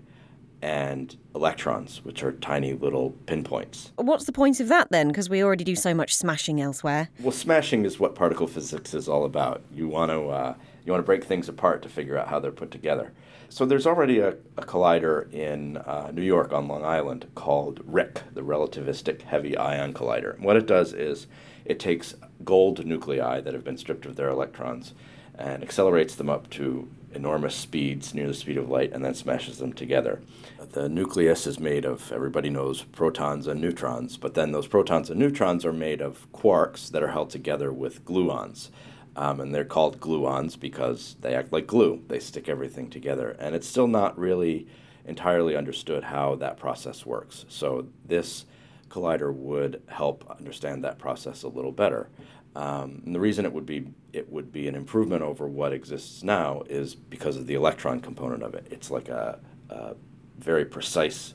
and 0.63 1.19
electrons, 1.35 2.03
which 2.05 2.23
are 2.23 2.33
tiny 2.33 2.73
little 2.73 3.11
pinpoints. 3.27 3.93
What's 3.97 4.25
the 4.25 4.33
point 4.33 4.61
of 4.61 4.69
that 4.69 4.91
then? 4.91 5.09
Because 5.09 5.29
we 5.29 5.45
already 5.45 5.65
do 5.65 5.77
so 5.77 5.93
much 5.93 6.17
smashing 6.17 6.59
elsewhere. 6.61 7.11
Well, 7.21 7.33
smashing 7.33 7.85
is 7.85 8.01
what 8.01 8.15
particle 8.15 8.47
physics 8.47 8.95
is 8.95 9.07
all 9.07 9.27
about. 9.27 9.63
You 9.75 9.89
want 9.89 10.11
to 10.11 10.29
uh, 10.29 10.55
you 10.87 10.93
want 10.93 11.03
to 11.03 11.07
break 11.07 11.25
things 11.25 11.49
apart 11.51 11.83
to 11.83 11.91
figure 11.91 12.17
out 12.17 12.29
how 12.29 12.39
they're 12.41 12.51
put 12.51 12.71
together. 12.71 13.13
So 13.55 13.65
there's 13.65 13.87
already 13.87 14.19
a, 14.19 14.31
a 14.57 14.63
collider 14.63 15.33
in 15.33 15.77
uh, 15.77 16.11
New 16.13 16.25
York 16.25 16.53
on 16.53 16.67
Long 16.67 16.85
Island 16.85 17.27
called 17.37 17.87
RHIC, 17.87 18.35
the 18.35 18.41
Relativistic 18.41 19.23
Heavy 19.23 19.57
Ion 19.57 19.95
Collider. 19.95 20.35
And 20.35 20.43
what 20.43 20.57
it 20.57 20.67
does 20.67 20.93
is 20.93 21.29
it 21.65 21.79
takes 21.79 22.17
gold 22.45 22.85
nuclei 22.85 23.41
that 23.41 23.55
have 23.55 23.63
been 23.63 23.79
stripped 23.79 24.07
of 24.07 24.17
their 24.17 24.29
electrons 24.29 24.93
and 25.39 25.63
accelerates 25.63 26.17
them 26.17 26.29
up 26.29 26.51
to 26.51 26.91
enormous 27.15 27.55
speeds 27.55 28.13
near 28.13 28.27
the 28.27 28.35
speed 28.35 28.57
of 28.57 28.69
light 28.69 28.93
and 28.93 29.05
then 29.05 29.15
smashes 29.15 29.59
them 29.59 29.73
together. 29.73 30.21
The 30.73 30.89
nucleus 30.89 31.47
is 31.47 31.61
made 31.61 31.85
of, 31.85 32.11
everybody 32.11 32.51
knows, 32.51 32.83
protons 32.83 33.47
and 33.47 33.61
neutrons, 33.61 34.17
but 34.17 34.35
then 34.35 34.51
those 34.51 34.67
protons 34.67 35.11
and 35.11 35.21
neutrons 35.21 35.65
are 35.65 35.73
made 35.73 36.01
of 36.01 36.27
quarks 36.33 36.91
that 36.91 37.05
are 37.05 37.13
held 37.13 37.31
together 37.31 37.73
with 37.73 38.05
gluons. 38.05 38.71
Um, 39.17 39.41
and 39.41 39.55
they're 39.55 39.65
called 39.65 40.01
gluons 40.01 40.59
because 40.59 41.17
they 41.21 41.35
act 41.35 41.53
like 41.53 41.67
glue. 41.67 42.03
They 42.09 42.19
stick 42.19 42.49
everything 42.49 42.91
together. 42.91 43.37
And 43.39 43.55
it's 43.55 43.69
still 43.69 43.87
not 43.87 44.19
really 44.19 44.67
entirely 45.07 45.57
understood 45.57 46.05
how 46.05 46.35
that 46.37 46.57
process 46.57 47.07
works. 47.07 47.45
So 47.49 47.87
this 48.05 48.47
collider 48.89 49.33
would 49.33 49.83
help 49.89 50.29
understand 50.31 50.85
that 50.85 50.99
process 50.99 51.43
a 51.43 51.49
little 51.49 51.73
better. 51.73 52.09
Um, 52.57 53.03
and 53.05 53.15
the 53.15 53.21
reason 53.21 53.45
it 53.45 53.53
would 53.53 53.67
be 53.67 53.89
it 54.13 54.31
would 54.31 54.53
be 54.53 54.69
an 54.69 54.77
improvement 54.77 55.23
over 55.23 55.49
what 55.49 55.73
exists 55.73 56.23
now 56.23 56.63
is 56.69 56.95
because 56.95 57.37
of 57.37 57.49
the 57.49 57.55
electron 57.55 58.01
component 58.01 58.45
of 58.45 58.55
it. 58.55 58.69
It's 58.71 58.91
like 58.91 59.09
a, 59.09 59.41
a 59.71 59.95
very 60.39 60.65
precise 60.65 61.35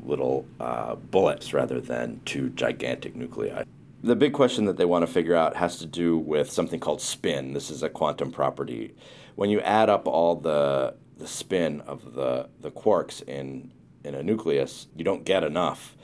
little 0.00 0.44
uh, 0.58 0.96
bullets 0.96 1.52
rather 1.52 1.80
than 1.80 2.20
two 2.24 2.50
gigantic 2.50 3.14
nuclei. 3.14 3.62
The 4.02 4.16
big 4.16 4.32
question 4.32 4.66
that 4.66 4.76
they 4.76 4.84
want 4.84 5.06
to 5.06 5.12
figure 5.12 5.34
out 5.34 5.56
has 5.56 5.78
to 5.78 5.86
do 5.86 6.16
with 6.18 6.50
something 6.50 6.80
called 6.80 7.00
spin. 7.00 7.54
This 7.54 7.70
is 7.70 7.82
a 7.82 7.88
quantum 7.88 8.30
property. 8.30 8.94
When 9.34 9.50
you 9.50 9.60
add 9.60 9.88
up 9.88 10.06
all 10.06 10.36
the 10.36 10.94
the 11.16 11.26
spin 11.26 11.80
of 11.82 12.14
the, 12.14 12.48
the 12.60 12.70
quarks 12.70 13.26
in 13.26 13.72
in 14.04 14.14
a 14.14 14.22
nucleus, 14.22 14.86
you 14.94 15.02
don't 15.02 15.24
get 15.24 15.42
enough 15.42 15.96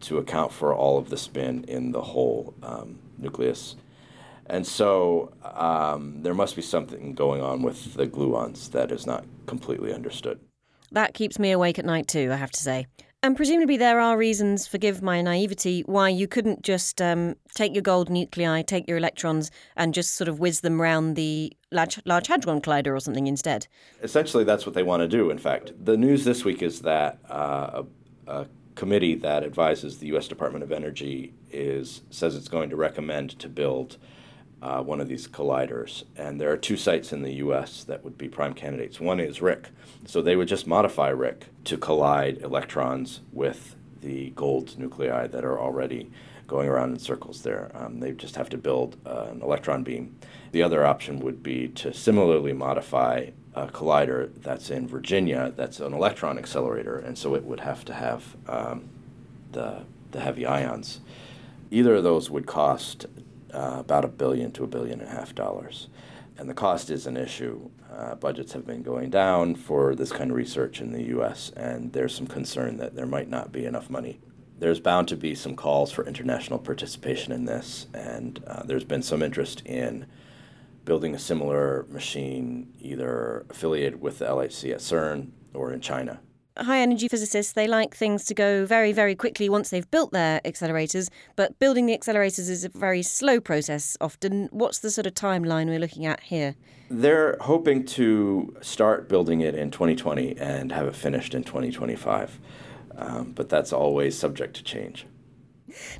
to 0.00 0.16
account 0.16 0.52
for 0.52 0.74
all 0.74 0.96
of 0.96 1.10
the 1.10 1.16
spin 1.16 1.64
in 1.64 1.92
the 1.92 2.00
whole 2.00 2.54
um, 2.62 2.98
nucleus. 3.18 3.76
And 4.46 4.66
so 4.66 5.32
um, 5.44 6.22
there 6.22 6.34
must 6.34 6.56
be 6.56 6.62
something 6.62 7.14
going 7.14 7.42
on 7.42 7.62
with 7.62 7.94
the 7.94 8.06
gluons 8.06 8.70
that 8.70 8.90
is 8.90 9.06
not 9.06 9.24
completely 9.46 9.92
understood. 9.92 10.40
That 10.90 11.14
keeps 11.14 11.38
me 11.38 11.52
awake 11.52 11.78
at 11.78 11.84
night 11.84 12.08
too, 12.08 12.30
I 12.32 12.36
have 12.36 12.50
to 12.52 12.60
say. 12.60 12.86
And 13.22 13.36
presumably 13.36 13.76
there 13.76 14.00
are 14.00 14.16
reasons, 14.16 14.66
forgive 14.66 15.02
my 15.02 15.20
naivety, 15.20 15.82
why 15.82 16.08
you 16.08 16.26
couldn't 16.26 16.62
just 16.62 17.02
um, 17.02 17.36
take 17.54 17.74
your 17.74 17.82
gold 17.82 18.08
nuclei, 18.08 18.62
take 18.62 18.88
your 18.88 18.96
electrons, 18.96 19.50
and 19.76 19.92
just 19.92 20.14
sort 20.14 20.28
of 20.28 20.40
whiz 20.40 20.60
them 20.60 20.80
around 20.80 21.16
the 21.16 21.52
Large, 21.70 22.00
Large 22.06 22.28
Hadron 22.28 22.62
Collider 22.62 22.96
or 22.96 23.00
something 23.00 23.26
instead. 23.26 23.66
Essentially, 24.02 24.44
that's 24.44 24.64
what 24.64 24.74
they 24.74 24.82
want 24.82 25.02
to 25.02 25.08
do, 25.08 25.28
in 25.28 25.36
fact. 25.36 25.72
The 25.84 25.98
news 25.98 26.24
this 26.24 26.46
week 26.46 26.62
is 26.62 26.80
that 26.80 27.18
uh, 27.28 27.82
a, 28.26 28.32
a 28.32 28.46
committee 28.74 29.16
that 29.16 29.44
advises 29.44 29.98
the 29.98 30.06
U.S. 30.08 30.26
Department 30.26 30.64
of 30.64 30.72
Energy 30.72 31.34
is 31.50 32.00
says 32.08 32.34
it's 32.34 32.48
going 32.48 32.70
to 32.70 32.76
recommend 32.76 33.38
to 33.40 33.50
build 33.50 33.98
uh, 34.62 34.82
one 34.82 35.00
of 35.00 35.08
these 35.08 35.26
colliders. 35.26 36.04
And 36.16 36.40
there 36.40 36.50
are 36.52 36.56
two 36.56 36.76
sites 36.76 37.12
in 37.12 37.22
the 37.22 37.34
U.S. 37.34 37.84
that 37.84 38.04
would 38.04 38.18
be 38.18 38.28
prime 38.28 38.54
candidates. 38.54 39.00
One 39.00 39.20
is 39.20 39.38
RHIC. 39.38 39.66
So 40.06 40.22
they 40.22 40.36
would 40.36 40.48
just 40.48 40.66
modify 40.66 41.12
RHIC 41.12 41.42
to 41.64 41.76
collide 41.76 42.42
electrons 42.42 43.20
with 43.32 43.76
the 44.00 44.30
gold 44.30 44.78
nuclei 44.78 45.26
that 45.26 45.44
are 45.44 45.58
already 45.58 46.10
going 46.46 46.68
around 46.68 46.90
in 46.90 46.98
circles 46.98 47.42
there. 47.42 47.70
Um, 47.74 48.00
they 48.00 48.12
just 48.12 48.34
have 48.34 48.48
to 48.50 48.58
build 48.58 48.96
uh, 49.06 49.28
an 49.30 49.40
electron 49.40 49.84
beam. 49.84 50.16
The 50.52 50.62
other 50.62 50.84
option 50.84 51.20
would 51.20 51.42
be 51.42 51.68
to 51.68 51.94
similarly 51.94 52.52
modify 52.52 53.26
a 53.54 53.66
collider 53.68 54.30
that's 54.42 54.70
in 54.70 54.88
Virginia 54.88 55.52
that's 55.56 55.80
an 55.80 55.92
electron 55.92 56.38
accelerator, 56.38 56.98
and 56.98 57.16
so 57.16 57.34
it 57.34 57.44
would 57.44 57.60
have 57.60 57.84
to 57.84 57.94
have 57.94 58.36
um, 58.48 58.88
the, 59.52 59.84
the 60.10 60.20
heavy 60.20 60.44
ions. 60.46 61.00
Either 61.70 61.96
of 61.96 62.02
those 62.02 62.30
would 62.30 62.46
cost 62.46 63.06
uh, 63.52 63.76
about 63.78 64.04
a 64.04 64.08
billion 64.08 64.52
to 64.52 64.64
a 64.64 64.66
billion 64.66 65.00
and 65.00 65.08
a 65.08 65.12
half 65.12 65.34
dollars. 65.34 65.88
And 66.38 66.48
the 66.48 66.54
cost 66.54 66.90
is 66.90 67.06
an 67.06 67.16
issue. 67.16 67.70
Uh, 67.92 68.14
budgets 68.14 68.52
have 68.52 68.66
been 68.66 68.82
going 68.82 69.10
down 69.10 69.54
for 69.54 69.94
this 69.94 70.12
kind 70.12 70.30
of 70.30 70.36
research 70.36 70.80
in 70.80 70.92
the 70.92 71.02
US, 71.18 71.50
and 71.56 71.92
there's 71.92 72.14
some 72.14 72.26
concern 72.26 72.78
that 72.78 72.94
there 72.94 73.06
might 73.06 73.28
not 73.28 73.52
be 73.52 73.66
enough 73.66 73.90
money. 73.90 74.20
There's 74.58 74.80
bound 74.80 75.08
to 75.08 75.16
be 75.16 75.34
some 75.34 75.56
calls 75.56 75.90
for 75.90 76.06
international 76.06 76.58
participation 76.58 77.32
in 77.32 77.44
this, 77.44 77.86
and 77.92 78.42
uh, 78.46 78.62
there's 78.62 78.84
been 78.84 79.02
some 79.02 79.22
interest 79.22 79.62
in 79.66 80.06
building 80.84 81.14
a 81.14 81.18
similar 81.18 81.86
machine 81.88 82.72
either 82.80 83.44
affiliated 83.50 84.00
with 84.00 84.18
the 84.18 84.26
LHC 84.26 84.72
at 84.72 84.78
CERN 84.78 85.30
or 85.52 85.72
in 85.72 85.80
China 85.80 86.20
high 86.60 86.80
energy 86.80 87.08
physicists, 87.08 87.52
they 87.52 87.66
like 87.66 87.94
things 87.94 88.24
to 88.26 88.34
go 88.34 88.64
very, 88.66 88.92
very 88.92 89.14
quickly 89.14 89.48
once 89.48 89.70
they've 89.70 89.90
built 89.90 90.12
their 90.12 90.40
accelerators, 90.44 91.08
but 91.36 91.58
building 91.58 91.86
the 91.86 91.96
accelerators 91.96 92.48
is 92.48 92.64
a 92.64 92.68
very 92.68 93.02
slow 93.02 93.40
process 93.40 93.96
often. 94.00 94.48
What's 94.52 94.78
the 94.78 94.90
sort 94.90 95.06
of 95.06 95.14
timeline 95.14 95.66
we're 95.66 95.78
looking 95.78 96.06
at 96.06 96.20
here? 96.20 96.54
They're 96.90 97.36
hoping 97.40 97.84
to 97.86 98.56
start 98.60 99.08
building 99.08 99.40
it 99.40 99.54
in 99.54 99.70
2020 99.70 100.36
and 100.38 100.72
have 100.72 100.86
it 100.86 100.96
finished 100.96 101.34
in 101.34 101.44
2025, 101.44 102.40
um, 102.96 103.32
but 103.32 103.48
that's 103.48 103.72
always 103.72 104.18
subject 104.18 104.56
to 104.56 104.64
change. 104.64 105.06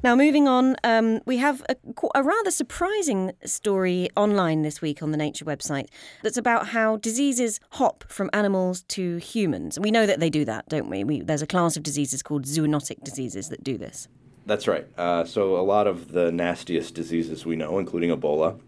Now, 0.02 0.14
moving 0.14 0.48
on, 0.48 0.76
um, 0.84 1.20
we 1.26 1.38
have 1.38 1.62
a, 1.68 1.76
a, 2.14 2.22
rather 2.22 2.50
surprising 2.50 3.32
story 3.44 4.08
online 4.16 4.62
this 4.62 4.80
week 4.80 5.02
on 5.02 5.10
the 5.10 5.16
Nature 5.16 5.44
website 5.44 5.88
that's 6.22 6.36
about 6.36 6.68
how 6.68 6.96
diseases 6.96 7.60
hop 7.72 8.04
from 8.08 8.30
animals 8.32 8.82
to 8.88 9.16
humans. 9.18 9.78
We 9.78 9.90
know 9.90 10.06
that 10.06 10.20
they 10.20 10.30
do 10.30 10.44
that, 10.44 10.68
don't 10.68 10.88
we? 10.88 11.04
we 11.04 11.20
there's 11.20 11.42
a 11.42 11.46
class 11.46 11.76
of 11.76 11.82
diseases 11.82 12.22
called 12.22 12.44
zoonotic 12.44 13.02
diseases 13.02 13.48
that 13.48 13.64
do 13.64 13.76
this. 13.78 14.08
That's 14.46 14.66
right. 14.66 14.86
Uh, 14.96 15.24
so 15.24 15.56
a 15.56 15.62
lot 15.62 15.86
of 15.86 16.12
the 16.12 16.32
nastiest 16.32 16.94
diseases 16.94 17.44
we 17.46 17.56
know, 17.56 17.78
including 17.78 18.10
Ebola, 18.10 18.58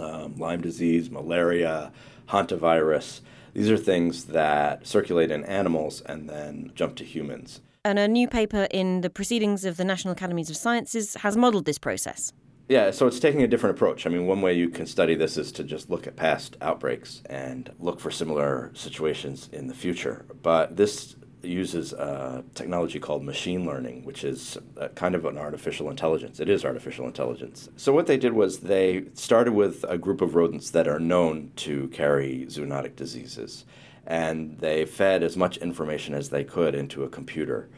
um, 0.00 0.36
Lyme 0.36 0.60
disease, 0.60 1.10
malaria, 1.10 1.92
hantavirus, 2.28 3.20
these 3.56 3.70
are 3.70 3.78
things 3.78 4.26
that 4.26 4.86
circulate 4.86 5.30
in 5.30 5.42
animals 5.44 6.02
and 6.02 6.28
then 6.28 6.72
jump 6.74 6.94
to 6.96 7.04
humans. 7.04 7.62
And 7.86 8.00
a 8.00 8.08
new 8.08 8.26
paper 8.26 8.66
in 8.72 9.02
the 9.02 9.10
Proceedings 9.10 9.64
of 9.64 9.76
the 9.76 9.84
National 9.84 10.10
Academies 10.10 10.50
of 10.50 10.56
Sciences 10.56 11.14
has 11.20 11.36
modelled 11.36 11.66
this 11.66 11.78
process. 11.78 12.32
Yeah, 12.68 12.90
so 12.90 13.06
it's 13.06 13.20
taking 13.20 13.44
a 13.44 13.46
different 13.46 13.76
approach. 13.76 14.06
I 14.06 14.10
mean, 14.10 14.26
one 14.26 14.40
way 14.40 14.54
you 14.54 14.70
can 14.70 14.86
study 14.86 15.14
this 15.14 15.36
is 15.36 15.52
to 15.52 15.62
just 15.62 15.88
look 15.88 16.08
at 16.08 16.16
past 16.16 16.56
outbreaks 16.60 17.22
and 17.30 17.72
look 17.78 18.00
for 18.00 18.10
similar 18.10 18.72
situations 18.74 19.48
in 19.52 19.68
the 19.68 19.74
future. 19.74 20.26
But 20.42 20.76
this 20.76 21.14
uses 21.42 21.92
a 21.92 22.42
technology 22.56 22.98
called 22.98 23.22
machine 23.22 23.64
learning, 23.64 24.04
which 24.04 24.24
is 24.24 24.58
kind 24.96 25.14
of 25.14 25.24
an 25.24 25.38
artificial 25.38 25.88
intelligence. 25.88 26.40
It 26.40 26.48
is 26.48 26.64
artificial 26.64 27.06
intelligence. 27.06 27.68
So, 27.76 27.92
what 27.92 28.08
they 28.08 28.16
did 28.16 28.32
was 28.32 28.58
they 28.58 29.04
started 29.14 29.52
with 29.52 29.84
a 29.88 29.96
group 29.96 30.20
of 30.20 30.34
rodents 30.34 30.70
that 30.70 30.88
are 30.88 30.98
known 30.98 31.52
to 31.56 31.86
carry 31.90 32.46
zoonotic 32.48 32.96
diseases, 32.96 33.64
and 34.06 34.58
they 34.58 34.84
fed 34.84 35.22
as 35.22 35.36
much 35.36 35.56
information 35.58 36.14
as 36.14 36.30
they 36.30 36.44
could 36.44 36.74
into 36.74 37.04
a 37.04 37.08
computer. 37.08 37.68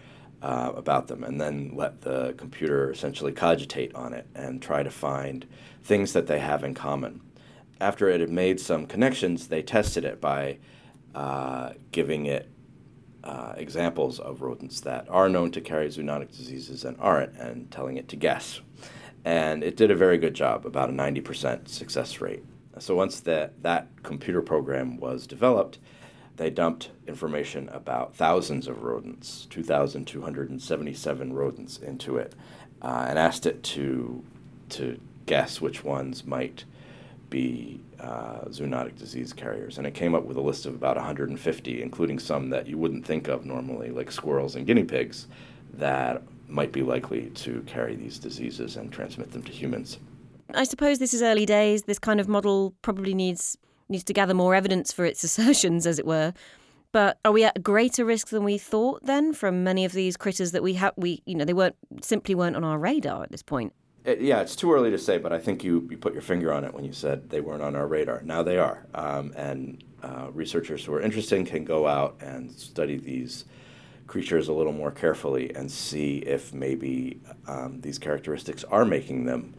Uh, 0.40 0.72
about 0.76 1.08
them, 1.08 1.24
and 1.24 1.40
then 1.40 1.72
let 1.74 2.02
the 2.02 2.32
computer 2.38 2.92
essentially 2.92 3.32
cogitate 3.32 3.92
on 3.96 4.12
it 4.12 4.24
and 4.36 4.62
try 4.62 4.84
to 4.84 4.90
find 4.90 5.44
things 5.82 6.12
that 6.12 6.28
they 6.28 6.38
have 6.38 6.62
in 6.62 6.74
common. 6.74 7.20
After 7.80 8.08
it 8.08 8.20
had 8.20 8.30
made 8.30 8.60
some 8.60 8.86
connections, 8.86 9.48
they 9.48 9.62
tested 9.62 10.04
it 10.04 10.20
by 10.20 10.58
uh, 11.12 11.72
giving 11.90 12.26
it 12.26 12.48
uh, 13.24 13.54
examples 13.56 14.20
of 14.20 14.40
rodents 14.40 14.80
that 14.82 15.06
are 15.10 15.28
known 15.28 15.50
to 15.50 15.60
carry 15.60 15.88
zoonotic 15.88 16.36
diseases 16.36 16.84
and 16.84 16.96
aren't, 17.00 17.36
and 17.36 17.70
telling 17.70 17.96
it 17.96 18.08
to 18.08 18.16
guess. 18.16 18.60
And 19.24 19.64
it 19.64 19.76
did 19.76 19.90
a 19.90 19.96
very 19.96 20.18
good 20.18 20.34
job, 20.34 20.64
about 20.64 20.88
a 20.88 20.92
90% 20.92 21.68
success 21.68 22.20
rate. 22.20 22.44
So 22.78 22.94
once 22.94 23.20
that, 23.20 23.62
that 23.62 23.88
computer 24.02 24.40
program 24.40 24.98
was 24.98 25.26
developed, 25.26 25.78
they 26.38 26.50
dumped 26.50 26.90
information 27.06 27.68
about 27.70 28.14
thousands 28.14 28.68
of 28.68 28.82
rodents, 28.82 29.46
2,277 29.50 31.32
rodents, 31.32 31.78
into 31.78 32.16
it, 32.16 32.34
uh, 32.80 33.06
and 33.08 33.18
asked 33.18 33.44
it 33.44 33.62
to, 33.62 34.24
to 34.70 34.98
guess 35.26 35.60
which 35.60 35.84
ones 35.84 36.24
might 36.24 36.64
be 37.28 37.80
uh, 38.00 38.44
zoonotic 38.46 38.96
disease 38.96 39.32
carriers. 39.32 39.78
And 39.78 39.86
it 39.86 39.94
came 39.94 40.14
up 40.14 40.24
with 40.24 40.36
a 40.36 40.40
list 40.40 40.64
of 40.64 40.74
about 40.74 40.96
150, 40.96 41.82
including 41.82 42.20
some 42.20 42.50
that 42.50 42.68
you 42.68 42.78
wouldn't 42.78 43.04
think 43.04 43.26
of 43.26 43.44
normally, 43.44 43.90
like 43.90 44.10
squirrels 44.12 44.54
and 44.54 44.64
guinea 44.64 44.84
pigs, 44.84 45.26
that 45.74 46.22
might 46.46 46.70
be 46.70 46.82
likely 46.82 47.30
to 47.30 47.62
carry 47.66 47.96
these 47.96 48.16
diseases 48.16 48.76
and 48.76 48.92
transmit 48.92 49.32
them 49.32 49.42
to 49.42 49.52
humans. 49.52 49.98
I 50.54 50.64
suppose 50.64 51.00
this 51.00 51.12
is 51.12 51.20
early 51.20 51.44
days. 51.44 51.82
This 51.82 51.98
kind 51.98 52.20
of 52.20 52.28
model 52.28 52.74
probably 52.80 53.12
needs 53.12 53.58
needs 53.88 54.04
to 54.04 54.12
gather 54.12 54.34
more 54.34 54.54
evidence 54.54 54.92
for 54.92 55.04
its 55.04 55.22
assertions, 55.24 55.86
as 55.86 55.98
it 55.98 56.06
were. 56.06 56.32
But 56.90 57.18
are 57.24 57.32
we 57.32 57.44
at 57.44 57.56
a 57.56 57.60
greater 57.60 58.04
risk 58.04 58.28
than 58.28 58.44
we 58.44 58.56
thought 58.56 59.04
then 59.04 59.34
from 59.34 59.62
many 59.62 59.84
of 59.84 59.92
these 59.92 60.16
critters 60.16 60.52
that 60.52 60.62
we 60.62 60.74
have? 60.74 60.94
We 60.96 61.22
you 61.26 61.34
know 61.34 61.44
they 61.44 61.52
weren't 61.52 61.76
simply 62.02 62.34
weren't 62.34 62.56
on 62.56 62.64
our 62.64 62.78
radar 62.78 63.22
at 63.22 63.30
this 63.30 63.42
point. 63.42 63.72
It, 64.04 64.22
yeah, 64.22 64.40
it's 64.40 64.56
too 64.56 64.72
early 64.72 64.90
to 64.90 64.98
say, 64.98 65.18
but 65.18 65.32
I 65.32 65.38
think 65.38 65.62
you, 65.62 65.86
you 65.90 65.98
put 65.98 66.14
your 66.14 66.22
finger 66.22 66.50
on 66.50 66.64
it 66.64 66.72
when 66.72 66.84
you 66.84 66.92
said 66.92 67.28
they 67.28 67.40
weren't 67.40 67.62
on 67.62 67.74
our 67.74 67.86
radar. 67.86 68.22
Now 68.22 68.42
they 68.42 68.56
are. 68.56 68.86
Um, 68.94 69.34
and 69.36 69.84
uh, 70.02 70.28
researchers 70.32 70.82
who 70.84 70.94
are 70.94 71.02
interested 71.02 71.46
can 71.46 71.64
go 71.64 71.86
out 71.86 72.16
and 72.20 72.50
study 72.50 72.96
these 72.96 73.44
creatures 74.06 74.48
a 74.48 74.52
little 74.52 74.72
more 74.72 74.90
carefully 74.90 75.54
and 75.54 75.70
see 75.70 76.18
if 76.18 76.54
maybe 76.54 77.20
um, 77.46 77.80
these 77.82 77.98
characteristics 77.98 78.64
are 78.64 78.84
making 78.84 79.26
them 79.26 79.54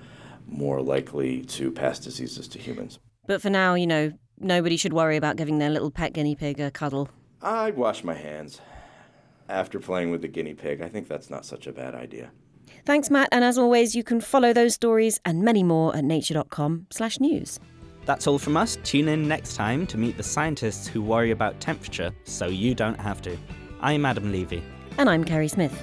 more 0.48 0.82
likely 0.82 1.44
to 1.44 1.72
pass 1.72 2.00
diseases 2.00 2.48
to 2.48 2.58
humans. 2.58 2.98
But 3.30 3.44
for 3.44 3.52
now, 3.52 3.76
you 3.76 3.86
know, 3.86 4.12
nobody 4.40 4.76
should 4.76 4.92
worry 4.92 5.16
about 5.16 5.36
giving 5.36 5.60
their 5.60 5.70
little 5.70 5.92
pet 5.92 6.14
guinea 6.14 6.36
pig 6.36 6.60
a 6.60 6.72
cuddle. 6.72 7.10
I'd 7.44 7.78
wash 7.78 8.04
my 8.04 8.16
hands. 8.16 8.60
After 9.48 9.80
playing 9.80 10.10
with 10.10 10.24
the 10.24 10.28
guinea 10.28 10.56
pig, 10.56 10.82
I 10.82 10.90
think 10.90 11.08
that's 11.08 11.30
not 11.30 11.46
such 11.46 11.68
a 11.68 11.72
bad 11.72 11.94
idea. 11.94 12.32
Thanks, 12.88 13.12
Matt. 13.12 13.30
And 13.32 13.44
as 13.44 13.56
always, 13.56 13.96
you 13.96 14.04
can 14.04 14.20
follow 14.20 14.52
those 14.52 14.74
stories 14.74 15.20
and 15.26 15.44
many 15.44 15.62
more 15.62 15.96
at 15.96 16.06
nature.com 16.06 16.88
slash 16.90 17.20
news. 17.20 17.60
That's 18.06 18.26
all 18.26 18.40
from 18.40 18.58
us. 18.58 18.80
Tune 18.84 19.08
in 19.08 19.28
next 19.28 19.56
time 19.56 19.86
to 19.88 19.98
meet 20.00 20.18
the 20.18 20.24
scientists 20.24 20.88
who 20.88 21.00
worry 21.00 21.30
about 21.30 21.60
temperature 21.60 22.12
so 22.24 22.48
you 22.48 22.74
don't 22.74 23.00
have 23.00 23.22
to. 23.22 23.38
I'm 23.80 24.08
Adam 24.08 24.32
Levy. 24.32 24.64
And 24.98 25.08
I'm 25.08 25.24
Kerry 25.24 25.50
Smith. 25.50 25.80